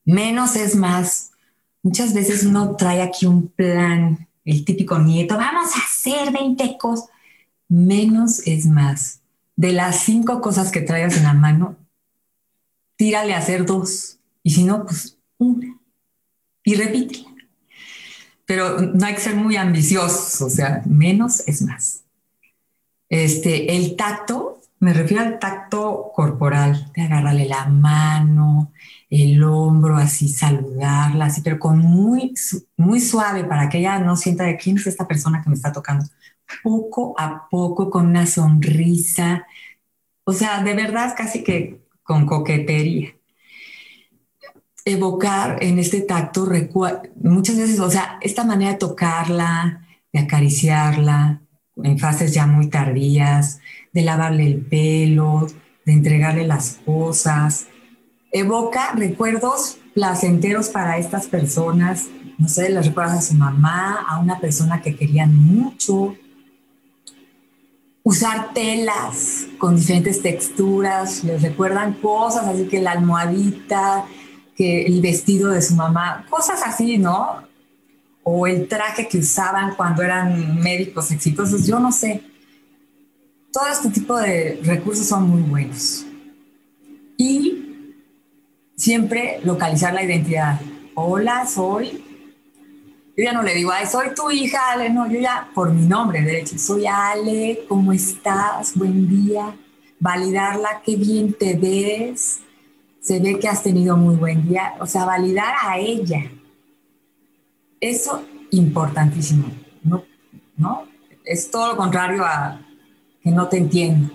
[0.05, 1.33] Menos es más.
[1.83, 7.09] Muchas veces uno trae aquí un plan, el típico nieto, vamos a hacer 20 cosas.
[7.69, 9.21] Menos es más
[9.61, 11.77] de las cinco cosas que traigas en la mano,
[12.97, 14.19] tírale a hacer dos.
[14.43, 15.79] Y si no, pues una.
[16.71, 17.29] Y repítela.
[18.47, 22.05] Pero no hay que ser muy ambiciosos, o sea, menos es más.
[23.09, 28.73] Este, el tacto, me refiero al tacto corporal, de agarrarle la mano,
[29.09, 32.35] el hombro, así saludarla, así, pero con muy,
[32.77, 35.73] muy suave para que ella no sienta de quién es esta persona que me está
[35.73, 36.05] tocando
[36.63, 39.45] poco a poco con una sonrisa,
[40.23, 43.20] o sea, de verdad casi que con coquetería.
[44.85, 46.49] Evocar en este tacto,
[47.23, 51.43] muchas veces, o sea, esta manera de tocarla, de acariciarla,
[51.83, 53.61] en fases ya muy tardías,
[53.93, 55.47] de lavarle el pelo,
[55.85, 57.67] de entregarle las cosas,
[58.33, 62.09] evoca recuerdos placenteros para estas personas.
[62.39, 66.15] No sé, les recuerdas a su mamá, a una persona que querían mucho,
[68.03, 74.07] usar telas con diferentes texturas, les recuerdan cosas, así que la almohadita,
[74.61, 77.49] que el vestido de su mamá, cosas así, ¿no?
[78.23, 82.23] O el traje que usaban cuando eran médicos exitosos, yo no sé.
[83.51, 86.05] Todo este tipo de recursos son muy buenos.
[87.17, 87.95] Y
[88.77, 90.61] siempre localizar la identidad.
[90.95, 92.05] Hola, soy
[93.17, 95.87] yo ya no le digo, ay, soy tu hija, Ale, no, yo ya por mi
[95.87, 98.77] nombre, de hecho, soy Ale, ¿cómo estás?
[98.77, 99.57] Buen día.
[99.99, 102.41] Validarla, qué bien te ves.
[103.01, 104.75] Se ve que has tenido muy buen día.
[104.81, 106.31] O sea, validar a ella.
[107.81, 109.47] Eso importantísimo,
[109.83, 110.05] ¿no?
[110.57, 110.85] ¿no?
[111.25, 112.61] Es todo lo contrario a
[113.23, 114.13] que no te entiendo.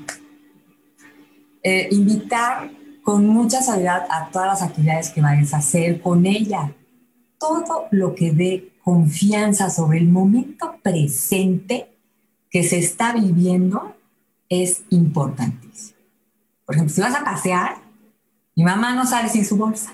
[1.64, 2.70] Eh, invitar
[3.04, 6.74] con mucha sabiduría a todas las actividades que vayas a hacer con ella.
[7.40, 11.96] Todo lo que dé confianza sobre el momento presente
[12.50, 13.96] que se está viviendo
[14.48, 16.00] es importantísimo.
[16.66, 17.85] Por ejemplo, si vas a pasear,
[18.56, 19.94] mi mamá no sale sin su bolsa.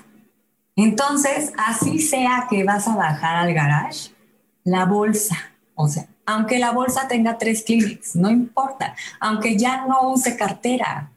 [0.76, 4.10] Entonces, así sea que vas a bajar al garage,
[4.64, 5.36] la bolsa
[5.74, 8.94] O sea, aunque la bolsa tenga tres clics, no importa.
[9.20, 11.10] Aunque ya no use cartera,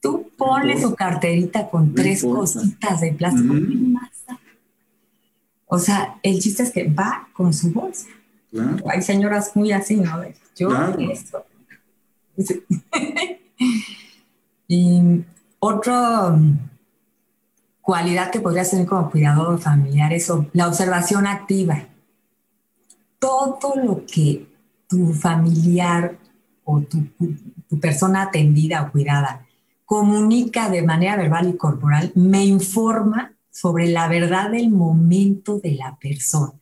[0.00, 3.54] tú ponle su carterita con tres cositas de plástico.
[5.66, 8.06] O sea, el chiste es que va con su bolsa.
[8.88, 10.22] Hay señoras muy así, ¿no?
[10.56, 11.44] Yo esto.
[14.68, 15.24] y
[15.60, 16.58] otra um,
[17.80, 21.88] cualidad que podrías tener como cuidador familiar es la observación activa.
[23.18, 24.46] Todo lo que
[24.88, 26.16] tu familiar
[26.64, 29.46] o tu persona atendida o cuidada
[29.84, 35.96] comunica de manera verbal y corporal me informa sobre la verdad del momento de la
[35.98, 36.52] persona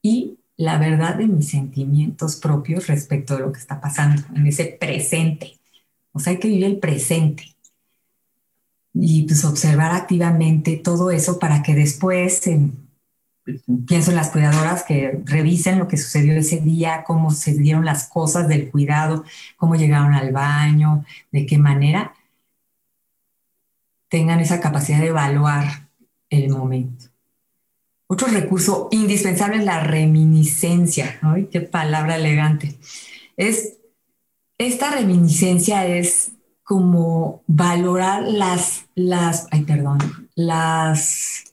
[0.00, 4.76] y la verdad de mis sentimientos propios respecto de lo que está pasando en ese
[4.80, 5.58] presente.
[6.12, 7.44] O sea, hay que vivir el presente
[9.00, 12.42] y pues observar activamente todo eso para que después,
[13.86, 18.08] pienso en las cuidadoras que revisen lo que sucedió ese día, cómo se dieron las
[18.08, 19.24] cosas del cuidado,
[19.56, 22.12] cómo llegaron al baño, de qué manera,
[24.08, 25.88] tengan esa capacidad de evaluar
[26.28, 27.06] el momento.
[28.08, 31.18] Otro recurso indispensable es la reminiscencia.
[31.22, 31.36] ¿no?
[31.50, 32.74] Qué palabra elegante.
[33.36, 33.76] Es,
[34.56, 36.32] esta reminiscencia es
[36.68, 39.96] como valorar las, las, ay, perdón,
[40.34, 41.44] las,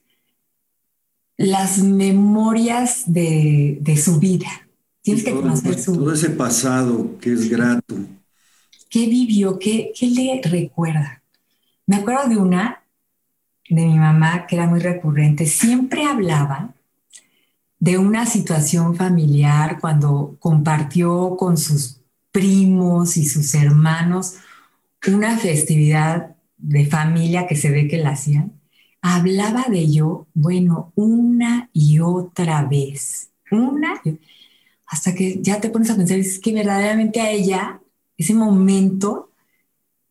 [1.37, 4.49] las memorias de, de su vida.
[5.01, 5.93] Tienes que conocer su...
[5.93, 7.95] Todo ese pasado que es grato.
[8.89, 9.57] ¿Qué vivió?
[9.57, 11.23] ¿Qué, qué le recuerda?
[11.87, 12.83] Me acuerdo de una
[13.69, 16.73] de mi mamá, que era muy recurrente, siempre hablaba
[17.79, 22.01] de una situación familiar cuando compartió con sus
[22.33, 24.39] primos y sus hermanos
[25.07, 28.53] una festividad de familia que se ve que la hacían.
[29.01, 34.01] Hablaba de ello, bueno, una y otra vez, una,
[34.87, 37.81] hasta que ya te pones a pensar, es que verdaderamente a ella,
[38.17, 39.31] ese momento,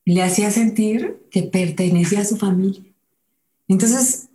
[0.04, 2.84] le hacía sentir que pertenecía a su familia
[3.68, 4.28] entonces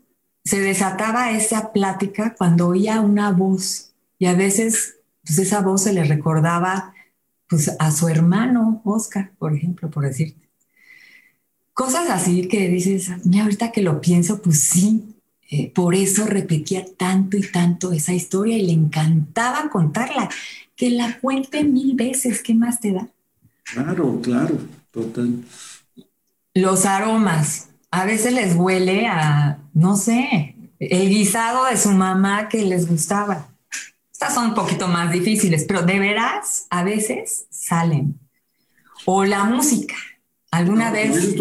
[0.43, 5.93] se desataba esa plática cuando oía una voz y a veces pues esa voz se
[5.93, 6.93] le recordaba
[7.47, 10.48] pues a su hermano Oscar, por ejemplo, por decirte.
[11.79, 15.15] Cosas así que dices, mira, ahorita que lo pienso, pues sí,
[15.49, 20.27] eh, por eso repetía tanto y tanto esa historia y le encantaba contarla.
[20.75, 23.07] Que la cuente mil veces, ¿qué más te da?
[23.63, 24.57] Claro, claro,
[24.91, 25.45] total.
[26.53, 32.65] Los aromas, a veces les huele a, no sé, el guisado de su mamá que
[32.65, 33.47] les gustaba.
[34.11, 38.19] Estas son un poquito más difíciles, pero de veras a veces salen.
[39.05, 39.95] O la música.
[40.51, 41.35] ¿Alguna vez?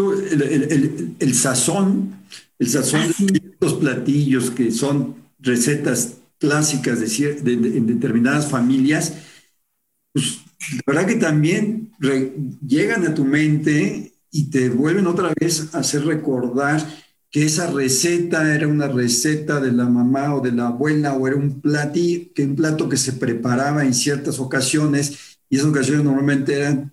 [1.18, 2.14] el, sazón,
[2.58, 9.14] el sazón ah, de estos platillos que son recetas clásicas de, en determinadas familias,
[10.12, 10.40] pues
[10.86, 11.92] la verdad que también
[12.66, 16.86] llegan a tu mente y te vuelven otra vez a hacer recordar
[17.30, 21.36] que esa receta era una receta de la mamá o de la abuela o era
[21.36, 26.54] un, platí, que un plato que se preparaba en ciertas ocasiones y esas ocasiones normalmente
[26.54, 26.92] eran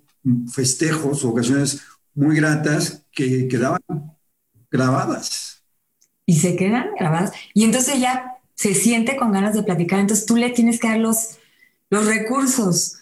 [0.51, 1.82] festejos o ocasiones
[2.16, 3.82] muy gratas que quedaban
[4.72, 5.63] grabadas.
[6.26, 7.32] Y se quedan grabadas.
[7.53, 9.99] Y entonces ya se siente con ganas de platicar.
[9.99, 11.38] Entonces tú le tienes que dar los,
[11.89, 12.97] los recursos,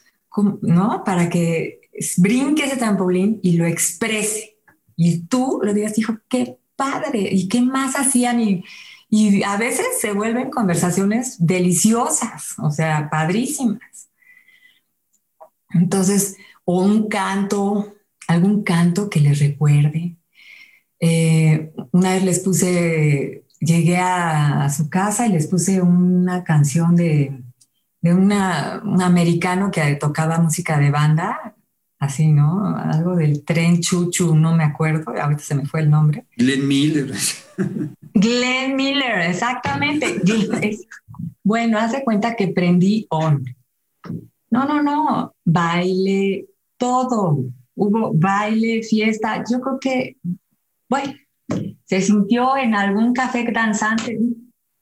[0.62, 1.04] ¿no?
[1.06, 1.82] Para que
[2.18, 4.58] brinque ese trampolín y lo exprese.
[4.96, 8.42] Y tú le digas, hijo, qué padre, y qué más hacían.
[8.42, 8.64] Y,
[9.10, 14.10] y a veces se vuelven conversaciones deliciosas, o sea, padrísimas.
[15.70, 17.96] Entonces, o un canto,
[18.28, 20.18] algún canto que les recuerde.
[21.00, 27.44] Eh, una vez les puse, llegué a, su casa y les puse una canción de,
[28.02, 31.56] de una, un americano que tocaba música de banda,
[32.00, 32.76] así, ¿no?
[32.78, 36.26] Algo del tren chuchu, no me acuerdo, ahorita se me fue el nombre.
[36.38, 37.14] Glenn Miller.
[38.14, 40.22] Glenn Miller, exactamente.
[41.44, 43.44] bueno, hace cuenta que prendí on.
[44.50, 46.46] No, no, no, baile,
[46.78, 47.46] todo.
[47.76, 49.44] Hubo baile, fiesta.
[49.50, 50.18] Yo creo que,
[50.90, 51.14] bueno,
[51.86, 54.20] se sintió en algún café danzante,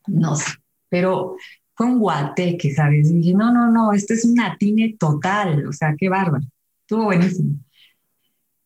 [0.07, 0.51] no sé,
[0.89, 1.35] pero
[1.75, 3.11] fue un guateque, ¿sabes?
[3.11, 6.45] Dije, no, no, no, esto es un atine total, o sea, qué bárbaro.
[6.81, 7.55] Estuvo buenísimo.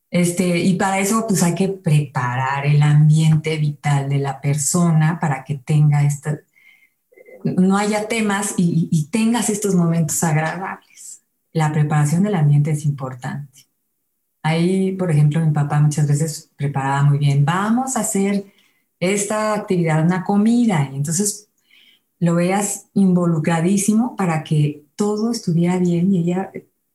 [0.10, 5.44] Este, y para eso pues hay que preparar el ambiente vital de la persona para
[5.44, 6.40] que tenga esta,
[7.44, 11.22] no haya temas y tengas estos momentos agradables.
[11.52, 13.65] La preparación del ambiente es importante.
[14.46, 18.46] Ahí, por ejemplo, mi papá muchas veces preparaba muy bien, vamos a hacer
[19.00, 21.50] esta actividad, una comida, y entonces
[22.20, 26.52] lo veas involucradísimo para que todo estuviera bien y ella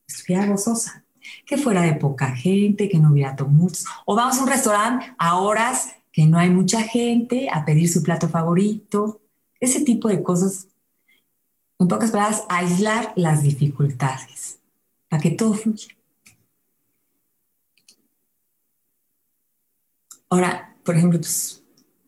[0.06, 1.04] estuviera gozosa.
[1.44, 3.84] Que fuera de poca gente, que no hubiera muchos.
[4.06, 8.04] O vamos a un restaurante a horas que no hay mucha gente a pedir su
[8.04, 9.22] plato favorito.
[9.58, 10.68] Ese tipo de cosas.
[11.80, 14.60] En pocas palabras, aislar las dificultades
[15.08, 15.88] para que todo fluya.
[20.30, 21.62] Ahora, por ejemplo, pues,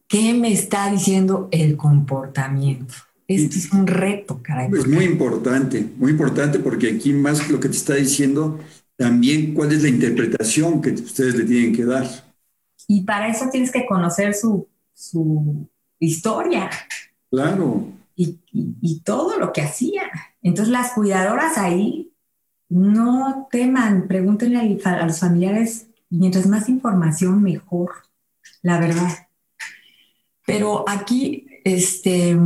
[0.06, 2.94] ¿qué me está diciendo el comportamiento?
[3.26, 4.70] Esto es un reto, caray.
[4.72, 8.58] Es muy importante, muy importante porque aquí más que lo que te está diciendo,
[8.96, 12.06] también cuál es la interpretación que ustedes le tienen que dar.
[12.86, 15.68] Y para eso tienes que conocer su, su
[15.98, 16.70] historia.
[17.30, 17.88] Claro.
[18.14, 20.02] Y, y, todo lo que hacía.
[20.42, 22.12] Entonces las cuidadoras ahí
[22.68, 27.90] no teman, pregúntenle a los familiares, mientras más información, mejor,
[28.62, 29.28] la verdad.
[30.46, 32.36] Pero aquí, este,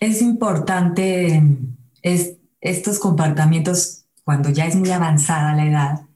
[0.00, 1.42] es importante
[2.02, 6.06] es, estos comportamientos cuando ya es muy avanzada la edad.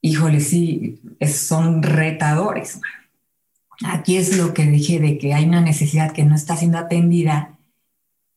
[0.00, 2.80] Híjole, sí, son retadores.
[3.84, 7.58] Aquí es lo que dije de que hay una necesidad que no está siendo atendida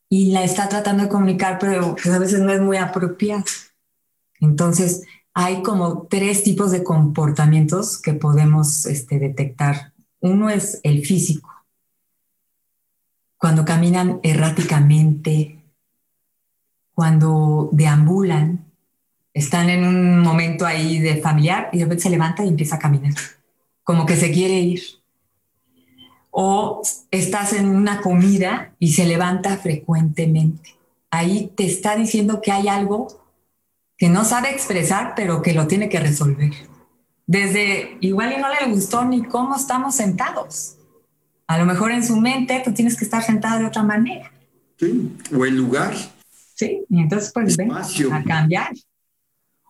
[0.09, 3.43] y la está tratando de comunicar, pero a veces no es muy apropiada.
[4.39, 5.03] Entonces,
[5.37, 9.91] hay como tres tipos de comportamientos que podemos este, detectar.
[10.21, 11.51] Uno es el físico,
[13.37, 15.59] cuando caminan erráticamente,
[16.93, 18.71] cuando deambulan,
[19.33, 22.79] están en un momento ahí de familiar y de repente se levanta y empieza a
[22.79, 23.13] caminar,
[23.83, 24.81] como que se quiere ir.
[26.31, 26.81] O
[27.11, 30.75] estás en una comida y se levanta frecuentemente.
[31.11, 33.24] Ahí te está diciendo que hay algo
[33.97, 36.51] que no sabe expresar, pero que lo tiene que resolver.
[37.27, 40.77] Desde igual y no le gustó ni cómo estamos sentados.
[41.47, 44.31] A lo mejor en su mente tú tienes que estar sentada de otra manera.
[44.77, 45.95] Sí, o el lugar.
[46.55, 48.73] Sí, y entonces pues ven a cambiar.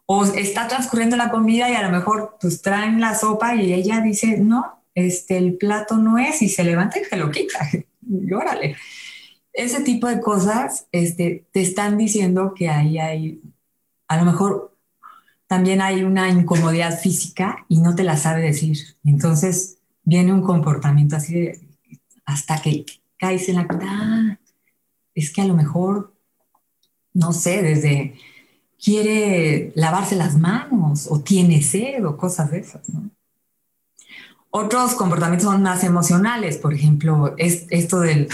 [0.06, 4.02] O está transcurriendo la comida y a lo mejor pues traen la sopa y ella
[4.02, 7.68] dice, no, este, el plato no es y se levanta y se lo quita.
[8.08, 8.76] y órale.
[9.52, 13.42] Ese tipo de cosas este, te están diciendo que ahí hay,
[14.08, 14.78] a lo mejor
[15.47, 18.78] también hay una incomodidad física y no te la sabe decir.
[19.03, 21.60] Entonces viene un comportamiento así de,
[22.26, 22.86] hasta que
[23.18, 24.38] caes en la ah,
[25.14, 26.14] es que a lo mejor,
[27.14, 28.16] no sé, desde
[28.84, 32.82] quiere lavarse las manos o tiene sed o cosas de esas,
[34.49, 38.28] Otros comportamientos son más emocionales, por ejemplo, es esto del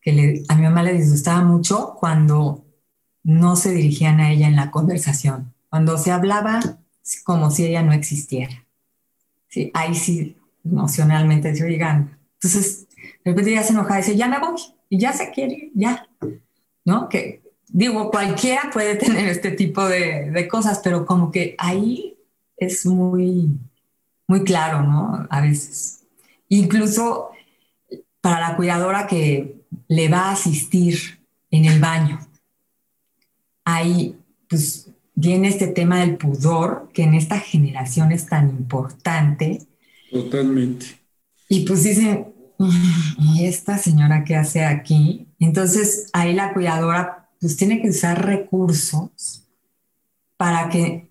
[0.00, 2.65] que a mi mamá le disgustaba mucho cuando
[3.26, 6.60] no se dirigían a ella en la conversación, cuando se hablaba
[7.24, 8.64] como si ella no existiera.
[9.48, 12.20] Sí, ahí sí, emocionalmente, se oigan.
[12.34, 12.86] Entonces,
[13.24, 16.08] de repente ya se enoja y dice, ya me voy, y ya se quiere, ya,
[16.84, 17.08] ¿no?
[17.08, 22.16] Que digo, cualquiera puede tener este tipo de, de cosas, pero como que ahí
[22.56, 23.58] es muy,
[24.28, 25.26] muy claro, ¿no?
[25.28, 26.04] A veces.
[26.48, 27.30] Incluso
[28.20, 31.20] para la cuidadora que le va a asistir
[31.50, 32.20] en el baño,
[33.66, 34.16] ahí
[34.48, 39.66] pues viene este tema del pudor, que en esta generación es tan importante.
[40.10, 40.86] Totalmente.
[41.48, 42.28] Y pues dicen,
[43.18, 45.26] ¿y esta señora qué hace aquí?
[45.38, 49.42] Entonces ahí la cuidadora pues tiene que usar recursos
[50.36, 51.08] para que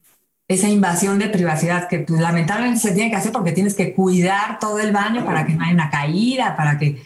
[0.47, 4.59] esa invasión de privacidad que pues, lamentablemente se tiene que hacer porque tienes que cuidar
[4.59, 7.01] todo el baño para que no haya una caída, para que,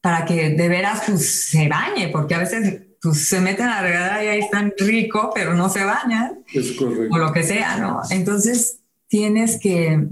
[0.00, 3.82] para que de veras pues, se bañe, porque a veces pues, se meten a la
[3.82, 6.44] regadera y ahí están rico, pero no se bañan.
[6.52, 7.14] Es correcto.
[7.14, 8.00] O lo que sea, ¿no?
[8.10, 10.08] Entonces tienes que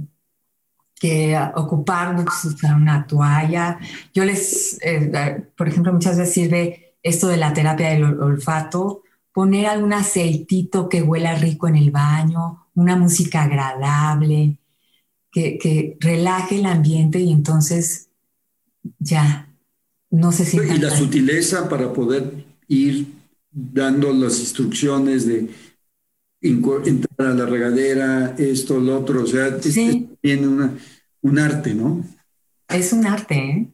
[1.02, 2.14] que ocupar
[2.76, 3.76] una toalla.
[4.14, 9.66] Yo les, eh, por ejemplo, muchas veces sirve esto de la terapia del olfato, poner
[9.66, 14.58] algún aceitito que huela rico en el baño, una música agradable,
[15.32, 18.08] que, que relaje el ambiente y entonces
[19.00, 19.52] ya
[20.08, 20.76] no se siente.
[20.76, 23.06] Y la sutileza para poder ir
[23.50, 25.50] dando las instrucciones de
[26.40, 30.74] entrar a la regadera, esto, lo otro, o sea, tiene una,
[31.20, 32.04] un arte, ¿no?
[32.68, 33.68] Es un arte, ¿eh?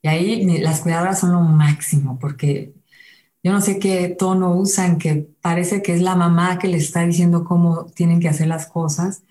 [0.00, 2.74] Y ahí las cuidadoras son lo máximo, porque
[3.42, 7.04] yo no sé qué tono usan, que parece que es la mamá que le está
[7.04, 9.22] diciendo cómo tienen que hacer las cosas,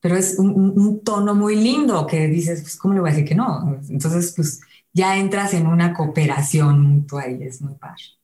[0.00, 3.34] pero es un, tono muy lindo que dices, pues, ¿cómo le voy a decir que
[3.34, 3.80] no?
[3.88, 4.60] Entonces, pues,
[4.92, 8.17] ya entras en una cooperación mutua y es muy padre.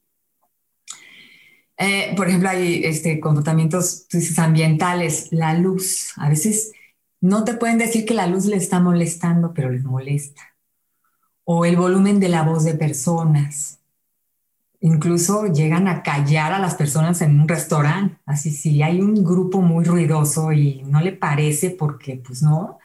[1.85, 4.07] Eh, por ejemplo, hay este, comportamientos
[4.39, 6.13] ambientales, la luz.
[6.17, 6.73] A veces
[7.21, 10.43] no te pueden decir que la luz le está molestando, pero les molesta.
[11.45, 13.81] O el volumen de la voz de personas.
[14.81, 18.19] incluso llegan a callar a las personas en un restaurante.
[18.27, 22.79] Así, si hay un grupo muy ruidoso y no le parece porque, pues no,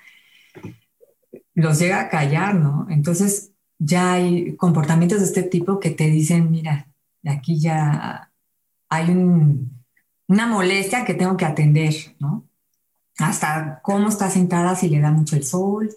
[1.53, 2.87] los llega a callar, ¿no?
[2.89, 6.87] Entonces, ya hay comportamientos de este tipo que te dicen, mira,
[7.25, 8.28] aquí ya
[8.89, 9.09] hay
[10.27, 12.47] una molestia que tengo que atender, ¿no?
[13.17, 15.89] Hasta cómo está sentada, si le da mucho el sol.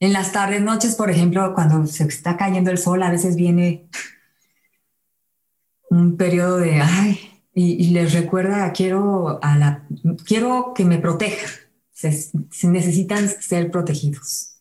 [0.00, 3.88] En las tardes, noches, por ejemplo, cuando se está cayendo el sol, a veces viene
[5.90, 7.20] un periodo de, ay,
[7.54, 9.86] y, les recuerda, quiero, a la,
[10.24, 11.46] quiero que me proteja,
[11.92, 12.32] se,
[12.68, 14.56] necesitan ser protegidos.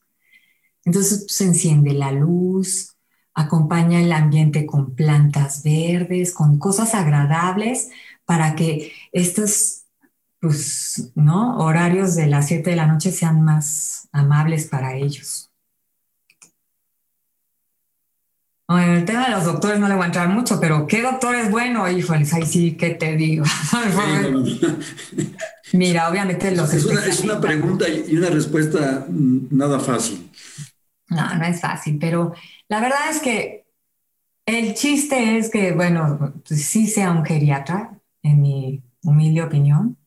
[0.84, 2.98] Entonces se enciende la luz,
[3.34, 7.90] acompaña el ambiente con plantas verdes, con cosas agradables
[8.26, 9.84] para que estos
[10.40, 11.58] pues, ¿no?
[11.58, 15.50] horarios de las 7 de la noche sean más amables para ellos.
[18.70, 21.36] En el tema de los doctores no le voy a entrar mucho, pero ¿qué doctor
[21.36, 21.90] es bueno?
[21.90, 23.44] Híjoles, ahí sí, ¿qué te digo?
[25.74, 26.74] Mira, obviamente los...
[26.74, 30.30] Es una, es una pregunta y una respuesta mm, nada fácil.
[31.10, 32.34] No, no es fácil, pero
[32.72, 33.66] la verdad es que
[34.46, 39.98] el chiste es que, bueno, pues sí sea un geriatra, en mi humilde opinión,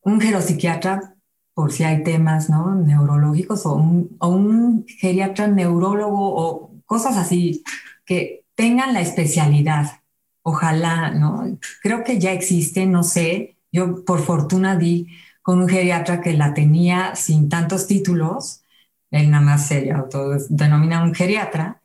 [0.00, 1.14] un geropsiquiatra
[1.54, 2.74] por si hay temas ¿no?
[2.74, 7.62] neurológicos o un, o un geriatra neurólogo o cosas así
[8.04, 10.00] que tengan la especialidad.
[10.42, 11.56] Ojalá, ¿no?
[11.82, 13.58] Creo que ya existe, no sé.
[13.70, 15.06] Yo por fortuna di
[15.40, 18.64] con un geriatra que la tenía sin tantos títulos.
[19.12, 21.81] Él nada más se autodenomina un geriatra.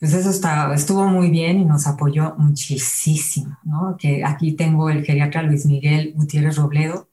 [0.00, 3.98] Pues eso está, estuvo muy bien y nos apoyó muchísimo, ¿no?
[3.98, 7.10] Que aquí tengo el geriatra Luis Miguel Gutiérrez Robledo,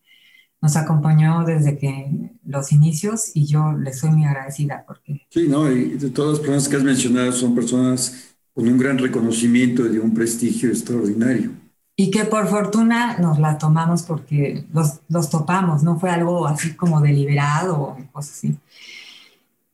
[0.62, 2.10] nos acompañó desde que
[2.46, 5.28] los inicios y yo le soy muy agradecida porque...
[5.30, 8.98] Sí, no, y de todas las personas que has mencionado son personas con un gran
[8.98, 11.52] reconocimiento y de un prestigio extraordinario.
[11.98, 16.74] Y que por fortuna nos la tomamos porque los, los topamos, no fue algo así
[16.74, 18.58] como deliberado o cosas así.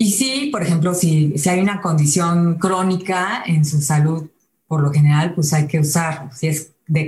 [0.03, 4.29] Y sí, por ejemplo, si, si hay una condición crónica en su salud,
[4.67, 7.05] por lo general, pues hay que usar, si es de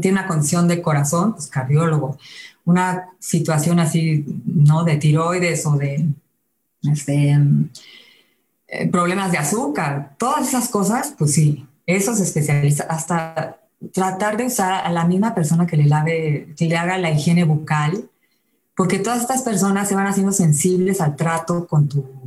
[0.00, 2.18] tiene una condición de corazón, pues cardiólogo.
[2.64, 4.84] Una situación así, ¿no?
[4.84, 6.06] De tiroides o de
[6.92, 7.36] este,
[8.68, 13.58] eh, problemas de azúcar, todas esas cosas, pues sí, esos especialistas, hasta
[13.92, 17.42] tratar de usar a la misma persona que le lave, que le haga la higiene
[17.42, 18.08] bucal,
[18.76, 22.19] porque todas estas personas se van haciendo sensibles al trato con tu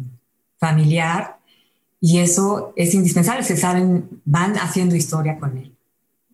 [0.65, 1.39] familiar
[1.99, 5.75] y eso es indispensable, se saben, van haciendo historia con él.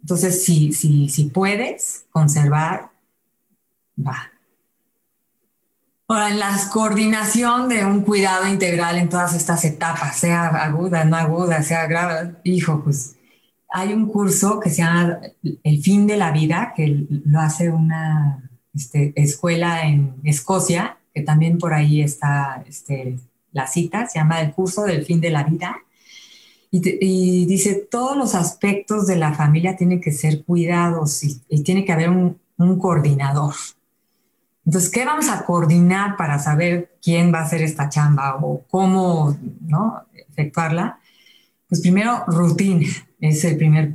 [0.02, 2.90] Entonces, si, si, si puedes conservar
[4.00, 4.32] Va.
[6.08, 11.18] Ahora, en la coordinación de un cuidado integral en todas estas etapas, sea aguda, no
[11.18, 13.18] aguda, sea grave, hijo, pues
[13.70, 15.20] hay un curso que se llama
[15.64, 21.58] El fin de la vida, que lo hace una este, escuela en Escocia, que también
[21.58, 23.20] por ahí está este,
[23.52, 25.78] la cita, se llama El curso del fin de la vida.
[26.72, 31.92] Y, dice, todos los aspectos de la familia tienen que ser cuidados y, tiene que
[31.92, 33.56] haber un, un coordinador.
[34.66, 39.36] Entonces, ¿qué vamos a coordinar para saber quién va a hacer esta chamba o cómo
[39.62, 40.04] ¿no?
[40.14, 41.00] efectuarla?
[41.68, 42.86] Pues primero, rutina
[43.20, 43.94] es el primer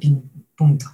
[0.57, 0.87] punto.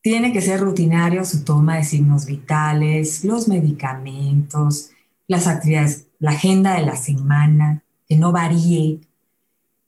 [0.00, 4.90] Tiene que ser rutinario su toma de signos vitales, los medicamentos,
[5.26, 9.00] las actividades, la agenda de la semana, que no varíe.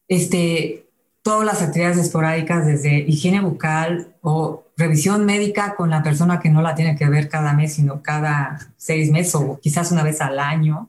[0.09, 0.87] Este,
[1.23, 6.63] todas las actividades esporádicas desde higiene bucal o revisión médica con la persona que no
[6.63, 10.39] la tiene que ver cada mes, sino cada seis meses o quizás una vez al
[10.39, 10.89] año,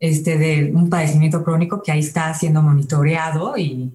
[0.00, 3.56] este, de un padecimiento crónico que ahí está siendo monitoreado.
[3.56, 3.92] Y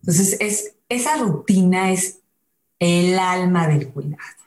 [0.00, 2.18] entonces es, esa rutina es
[2.78, 4.41] el alma del cuidado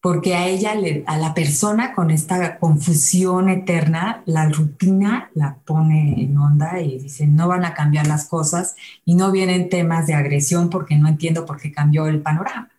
[0.00, 0.74] porque a ella,
[1.06, 7.26] a la persona con esta confusión eterna, la rutina la pone en onda y dice,
[7.26, 11.44] no van a cambiar las cosas y no vienen temas de agresión porque no entiendo
[11.44, 12.70] por qué cambió el panorama.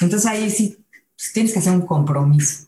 [0.00, 0.84] Entonces ahí sí
[1.16, 2.66] pues, tienes que hacer un compromiso.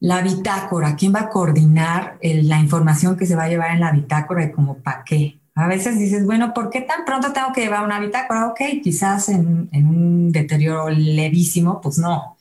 [0.00, 3.92] La bitácora, ¿quién va a coordinar la información que se va a llevar en la
[3.92, 5.38] bitácora y como para qué?
[5.54, 8.48] A veces dices, bueno, ¿por qué tan pronto tengo que llevar una bitácora?
[8.48, 12.33] Ok, quizás en, en un deterioro levísimo, pues no.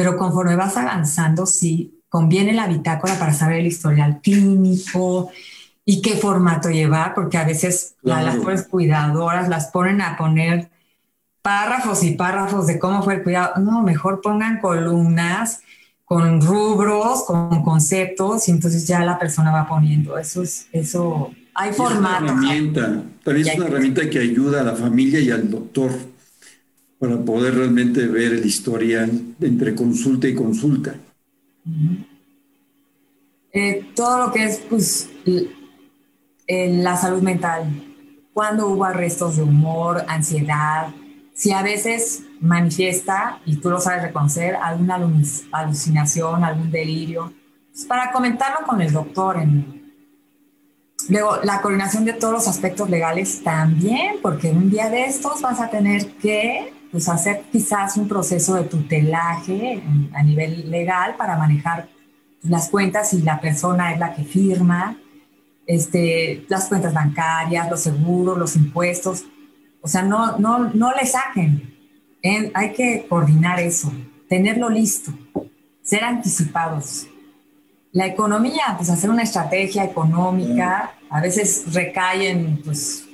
[0.00, 5.30] Pero conforme vas avanzando, sí, conviene la bitácora para saber el historial clínico
[5.84, 10.70] y qué formato llevar, porque a veces las cuidadoras las ponen a poner
[11.42, 13.60] párrafos y párrafos de cómo fue el cuidado.
[13.60, 15.60] No, mejor pongan columnas
[16.06, 20.16] con rubros, con conceptos, y entonces ya la persona va poniendo.
[20.16, 22.24] Eso es, eso hay formatos.
[22.24, 25.90] Es una herramienta, también es una herramienta que ayuda a la familia y al doctor
[27.00, 30.94] para poder realmente ver el historial entre consulta y consulta.
[33.52, 35.08] Eh, todo lo que es pues,
[36.46, 37.64] la salud mental,
[38.34, 40.88] cuando hubo arrestos de humor, ansiedad,
[41.32, 45.00] si a veces manifiesta, y tú lo sabes reconocer, alguna
[45.52, 47.32] alucinación, algún delirio,
[47.72, 49.38] pues para comentarlo con el doctor.
[51.08, 55.60] Luego, la coordinación de todos los aspectos legales también, porque un día de estos vas
[55.60, 59.82] a tener que pues, hacer quizás un proceso de tutelaje
[60.12, 61.88] a nivel legal para manejar
[62.42, 64.96] las cuentas y la persona es la que firma,
[65.66, 69.24] este, las cuentas bancarias, los seguros, los impuestos.
[69.82, 71.76] O sea, no, no, no le saquen.
[72.54, 73.92] hay que coordinar eso,
[74.28, 75.12] tenerlo listo,
[75.82, 77.06] ser anticipados.
[77.92, 83.04] La economía, pues hacer una estrategia económica, a veces recae en pues,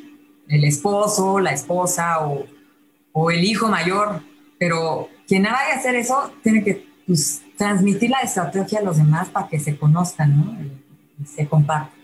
[0.48, 2.44] el esposo, la esposa o,
[3.18, 4.20] o el hijo mayor,
[4.58, 9.30] pero quien vaya a hacer eso tiene que pues, transmitir la estrategia a los demás
[9.30, 10.54] para que se conozcan, ¿no?
[11.18, 11.98] Y se compartan.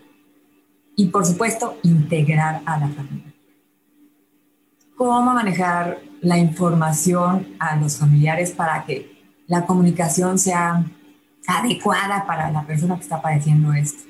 [0.95, 3.31] Y por supuesto, integrar a la familia.
[4.97, 10.83] ¿Cómo manejar la información a los familiares para que la comunicación sea
[11.45, 14.09] adecuada para la persona que está padeciendo esto?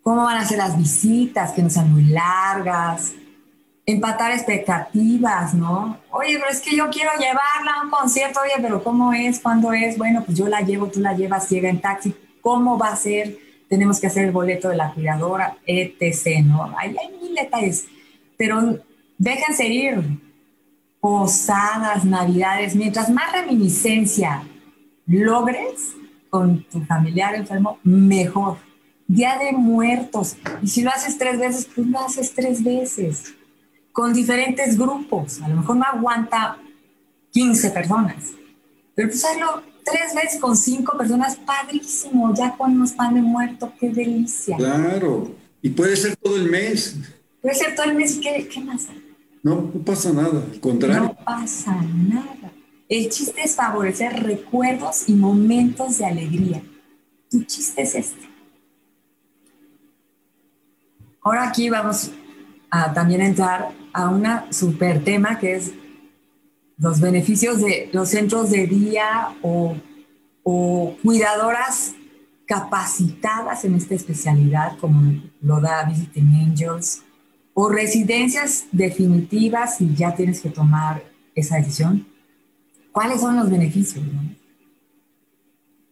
[0.00, 3.14] ¿Cómo van a ser las visitas, que no sean muy largas?
[3.86, 5.98] Empatar expectativas, ¿no?
[6.10, 9.40] Oye, pero es que yo quiero llevarla a un concierto, oye, pero ¿cómo es?
[9.40, 9.98] ¿Cuándo es?
[9.98, 13.36] Bueno, pues yo la llevo, tú la llevas, llega en taxi, ¿cómo va a ser?
[13.68, 16.74] Tenemos que hacer el boleto de la cuidadora, etc., ¿no?
[16.78, 17.86] Hay mil detalles,
[18.36, 18.78] pero
[19.18, 20.24] déjense ir.
[21.00, 24.42] Posadas, navidades, mientras más reminiscencia
[25.06, 25.92] logres
[26.30, 28.56] con tu familiar enfermo, mejor.
[29.06, 30.38] Día de muertos.
[30.62, 33.34] Y si lo haces tres veces, pues lo haces tres veces
[33.94, 35.40] con diferentes grupos.
[35.40, 36.58] A lo mejor no aguanta
[37.30, 38.32] 15 personas,
[38.92, 43.72] pero pues hacerlo tres veces con cinco personas, padrísimo, ya con unos pan de muerto,
[43.78, 44.56] qué delicia.
[44.56, 45.32] Claro,
[45.62, 46.96] y puede ser todo el mes.
[47.40, 48.92] Puede ser todo el mes, ¿qué, qué pasa?
[49.44, 51.02] No, no pasa nada, al contrario.
[51.02, 52.52] No pasa nada.
[52.88, 56.62] El chiste es favorecer recuerdos y momentos de alegría.
[57.30, 58.28] Tu chiste es este.
[61.22, 62.10] Ahora aquí vamos
[62.94, 65.72] también entrar a un super tema que es
[66.76, 69.76] los beneficios de los centros de día o
[71.02, 71.94] cuidadoras
[72.46, 77.02] capacitadas en esta especialidad, como lo da Visiting Angels,
[77.54, 81.04] o residencias definitivas si ya tienes que tomar
[81.34, 82.06] esa decisión.
[82.92, 84.04] ¿Cuáles son los beneficios?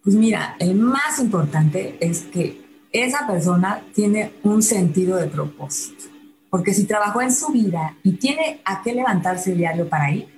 [0.03, 2.61] Pues mira, el más importante es que
[2.93, 6.11] esa persona tiene un sentido de propósito.
[6.53, 10.28] Porque si trabajó en su vida y tiene a qué levantarse diario para ir,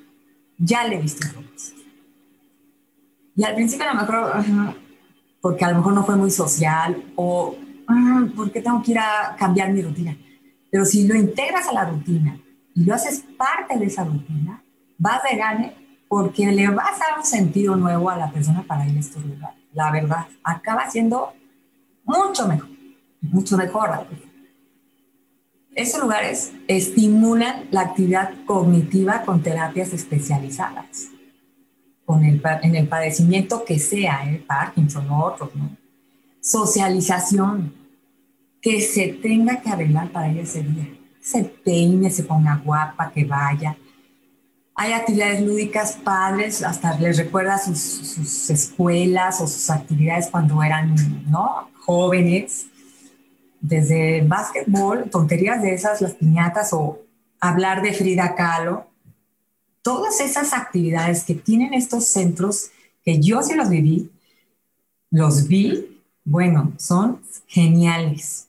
[0.57, 1.45] ya le viste el
[3.35, 4.45] Y al principio a lo mejor,
[5.41, 7.57] porque a lo mejor no fue muy social o
[8.37, 10.17] porque tengo que ir a cambiar mi rutina.
[10.71, 12.39] Pero si lo integras a la rutina
[12.77, 14.63] y lo haces parte de esa rutina,
[14.97, 15.75] vas de gane
[16.07, 19.25] porque le vas a dar un sentido nuevo a la persona para ir a estos
[19.25, 19.59] lugares.
[19.73, 21.33] La verdad, acaba siendo
[22.05, 22.69] mucho mejor,
[23.21, 24.07] mucho mejor.
[25.75, 31.09] Estos lugares estimulan la actividad cognitiva con terapias especializadas,
[32.05, 34.45] con el, en el padecimiento que sea, el ¿eh?
[34.47, 35.77] Parkinson o otros, ¿no?
[36.41, 37.75] Socialización,
[38.63, 40.89] que se tenga que arreglar para ir ese día.
[41.21, 43.77] Se peine, se ponga guapa, que vaya.
[44.77, 50.95] Hay actividades lúdicas padres, hasta les recuerda sus, sus escuelas o sus actividades cuando eran
[51.29, 51.69] ¿no?
[51.81, 52.69] jóvenes
[53.65, 57.01] desde básquetbol, tonterías de esas, las piñatas o
[57.41, 58.87] hablar de Frida Kahlo,
[59.81, 62.71] todas esas actividades que tienen estos centros,
[63.03, 64.11] que yo sí los viví,
[65.11, 68.49] los vi, bueno, son geniales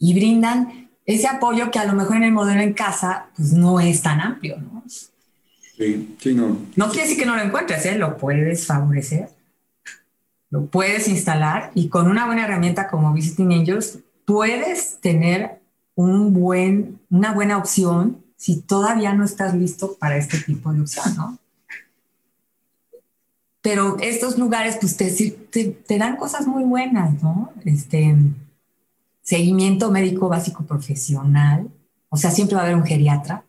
[0.00, 3.78] y brindan ese apoyo que a lo mejor en el modelo en casa pues no
[3.78, 4.82] es tan amplio, ¿no?
[4.88, 6.56] Sí, sí, no.
[6.74, 7.96] No quiere decir que no lo encuentres, ¿eh?
[7.96, 9.28] lo puedes favorecer,
[10.50, 15.58] lo puedes instalar y con una buena herramienta como Visiting Angels puedes tener
[15.94, 21.16] un buen, una buena opción si todavía no estás listo para este tipo de opción,
[21.16, 21.38] ¿no?
[23.62, 27.52] Pero estos lugares, pues te, te, dan cosas muy buenas, ¿no?
[27.64, 28.14] Este,
[29.22, 31.70] seguimiento médico básico profesional,
[32.10, 33.46] o sea, siempre va a haber un geriatra.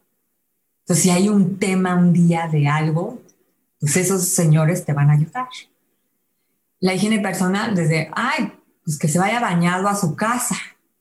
[0.84, 3.21] Entonces, si hay un tema un día de algo,
[3.82, 5.49] pues esos señores te van a ayudar.
[6.80, 8.53] La higiene personal, desde, ay,
[8.89, 10.55] pues que se vaya bañado a su casa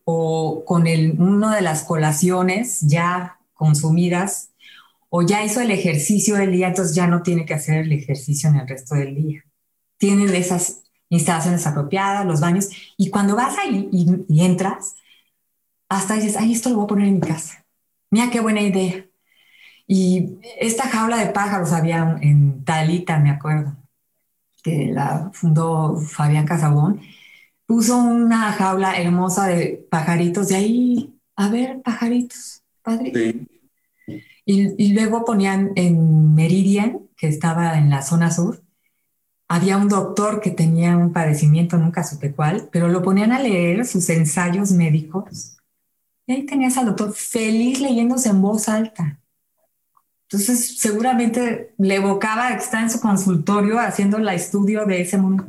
[0.05, 4.51] o con el, uno de las colaciones ya consumidas
[5.09, 8.51] o ya hizo el ejercicio del día, entonces ya no tiene que hacer el ejercicio
[8.51, 9.43] en el resto del día.
[9.97, 12.69] Tienen esas instalaciones apropiadas, los baños,
[12.99, 14.97] y cuando vas ahí y, entras,
[15.89, 17.65] hasta dices, ay, esto lo voy a poner en mi casa.
[18.11, 19.07] Mira qué buena idea.
[19.87, 23.75] Y esta jaula de pájaros había en Talita, me acuerdo,
[24.63, 27.01] que la fundó Fabián Casabón,
[27.69, 33.47] puso una jaula hermosa de pajaritos, de ahí, a ver, pajaritos, padre.
[34.47, 38.63] Y, y, luego ponían en Meridian, que estaba en la zona sur,
[39.49, 43.85] había un doctor que tenía un padecimiento, nunca supe cuál, pero lo ponían a leer
[43.85, 45.59] sus ensayos médicos.
[46.27, 49.21] Y ahí tenías al doctor feliz leyéndose en voz alta.
[50.23, 55.47] Entonces, seguramente le evocaba que está en su consultorio haciendo el estudio de ese mundo.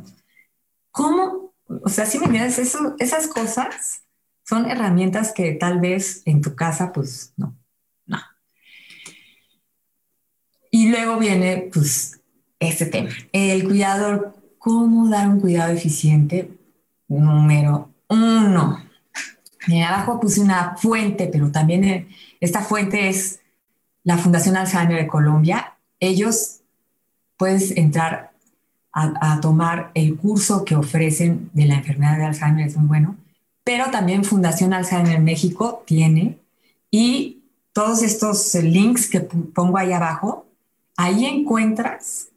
[0.90, 1.49] ¿Cómo?
[1.82, 4.02] O sea, si me eso, esas cosas
[4.44, 7.56] son herramientas que tal vez en tu casa, pues no,
[8.06, 8.18] no.
[10.70, 12.20] Y luego viene, pues,
[12.58, 13.10] este tema.
[13.32, 16.50] El cuidador, ¿cómo dar un cuidado eficiente?
[17.08, 18.84] Número uno.
[19.86, 22.08] Abajo puse una fuente, pero también eh,
[22.40, 23.40] esta fuente es
[24.02, 25.76] la Fundación Alzheimer de Colombia.
[25.98, 26.60] Ellos
[27.36, 28.29] puedes entrar
[28.92, 33.16] a, a, tomar el curso que ofrecen de la enfermedad de Alzheimer, es muy bueno,
[33.64, 36.38] pero también Fundación Alzheimer México tiene
[36.90, 37.40] y
[37.72, 40.46] todos estos links que pongo ahí abajo,
[40.96, 42.28] ahí encuentras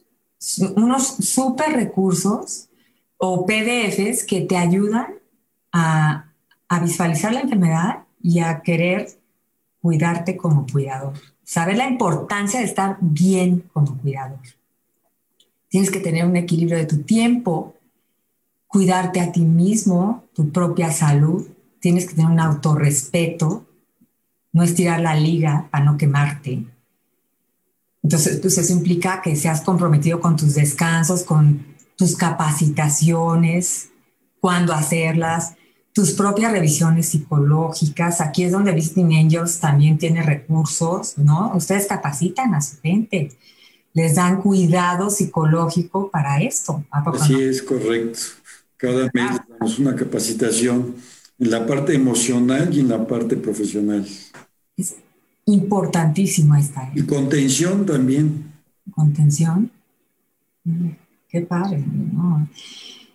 [0.76, 2.70] unos super recursos
[3.18, 5.16] o PDFs que te ayudan
[5.72, 6.30] a,
[6.82, 9.08] visualizar la enfermedad y a querer
[9.80, 11.14] cuidarte como cuidador.
[11.44, 14.40] Saber la importancia de estar bien como cuidador.
[15.74, 17.74] Tienes que tener un equilibrio de tu tiempo,
[18.68, 21.48] cuidarte a ti mismo, tu propia salud.
[21.80, 23.66] Tienes que tener un autorrespeto,
[24.52, 26.64] no estirar la liga para no quemarte.
[28.04, 31.66] Entonces, pues eso implica que seas comprometido con tus descansos, con
[31.98, 33.90] tus capacitaciones,
[34.40, 35.56] cuándo hacerlas,
[35.92, 38.22] tus propias revisiones psicológicas.
[38.22, 41.52] Aquí es donde Visiting Angels también tiene recursos, ¿no?
[41.56, 43.32] Ustedes capacitan a su gente,
[43.94, 46.84] les dan cuidado psicológico para esto.
[46.92, 48.20] Así es, correcto.
[48.78, 50.96] Cada mes damos una capacitación
[51.40, 54.06] en la parte emocional y en la parte profesional
[55.46, 56.92] importantísimo esta.
[56.96, 58.52] Y contención también.
[58.92, 59.72] Contención.
[61.30, 61.84] Qué padre.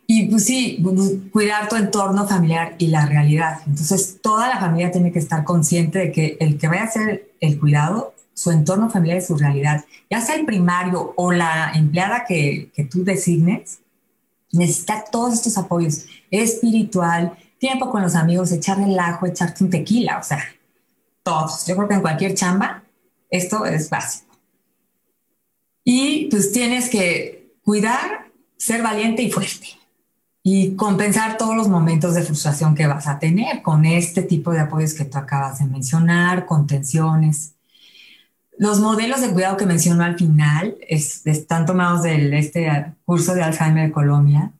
[0.07, 0.83] Y pues sí,
[1.31, 3.61] cuidar tu entorno familiar y la realidad.
[3.66, 7.31] Entonces, toda la familia tiene que estar consciente de que el que vaya a hacer
[7.41, 9.84] el cuidado, su entorno familiar es su realidad.
[10.09, 13.80] Ya sea el primario o la empleada que, que tú designes,
[14.53, 20.22] necesita todos estos apoyos espiritual, tiempo con los amigos, echar relajo, echarte un tequila, o
[20.22, 20.39] sea,
[21.24, 21.66] todos.
[21.66, 22.84] Yo creo que en cualquier chamba
[23.28, 24.36] esto es básico.
[25.82, 29.66] Y pues tienes que cuidar, ser valiente y fuerte
[30.45, 34.61] y compensar todos los momentos de frustración que vas a tener con este tipo de
[34.61, 37.58] apoyos que tú acabas de mencionar, contenciones.
[38.59, 43.87] Los modelos de cuidado que menciono al final están tomados de este curso de Alzheimer
[43.87, 44.53] de Colombia.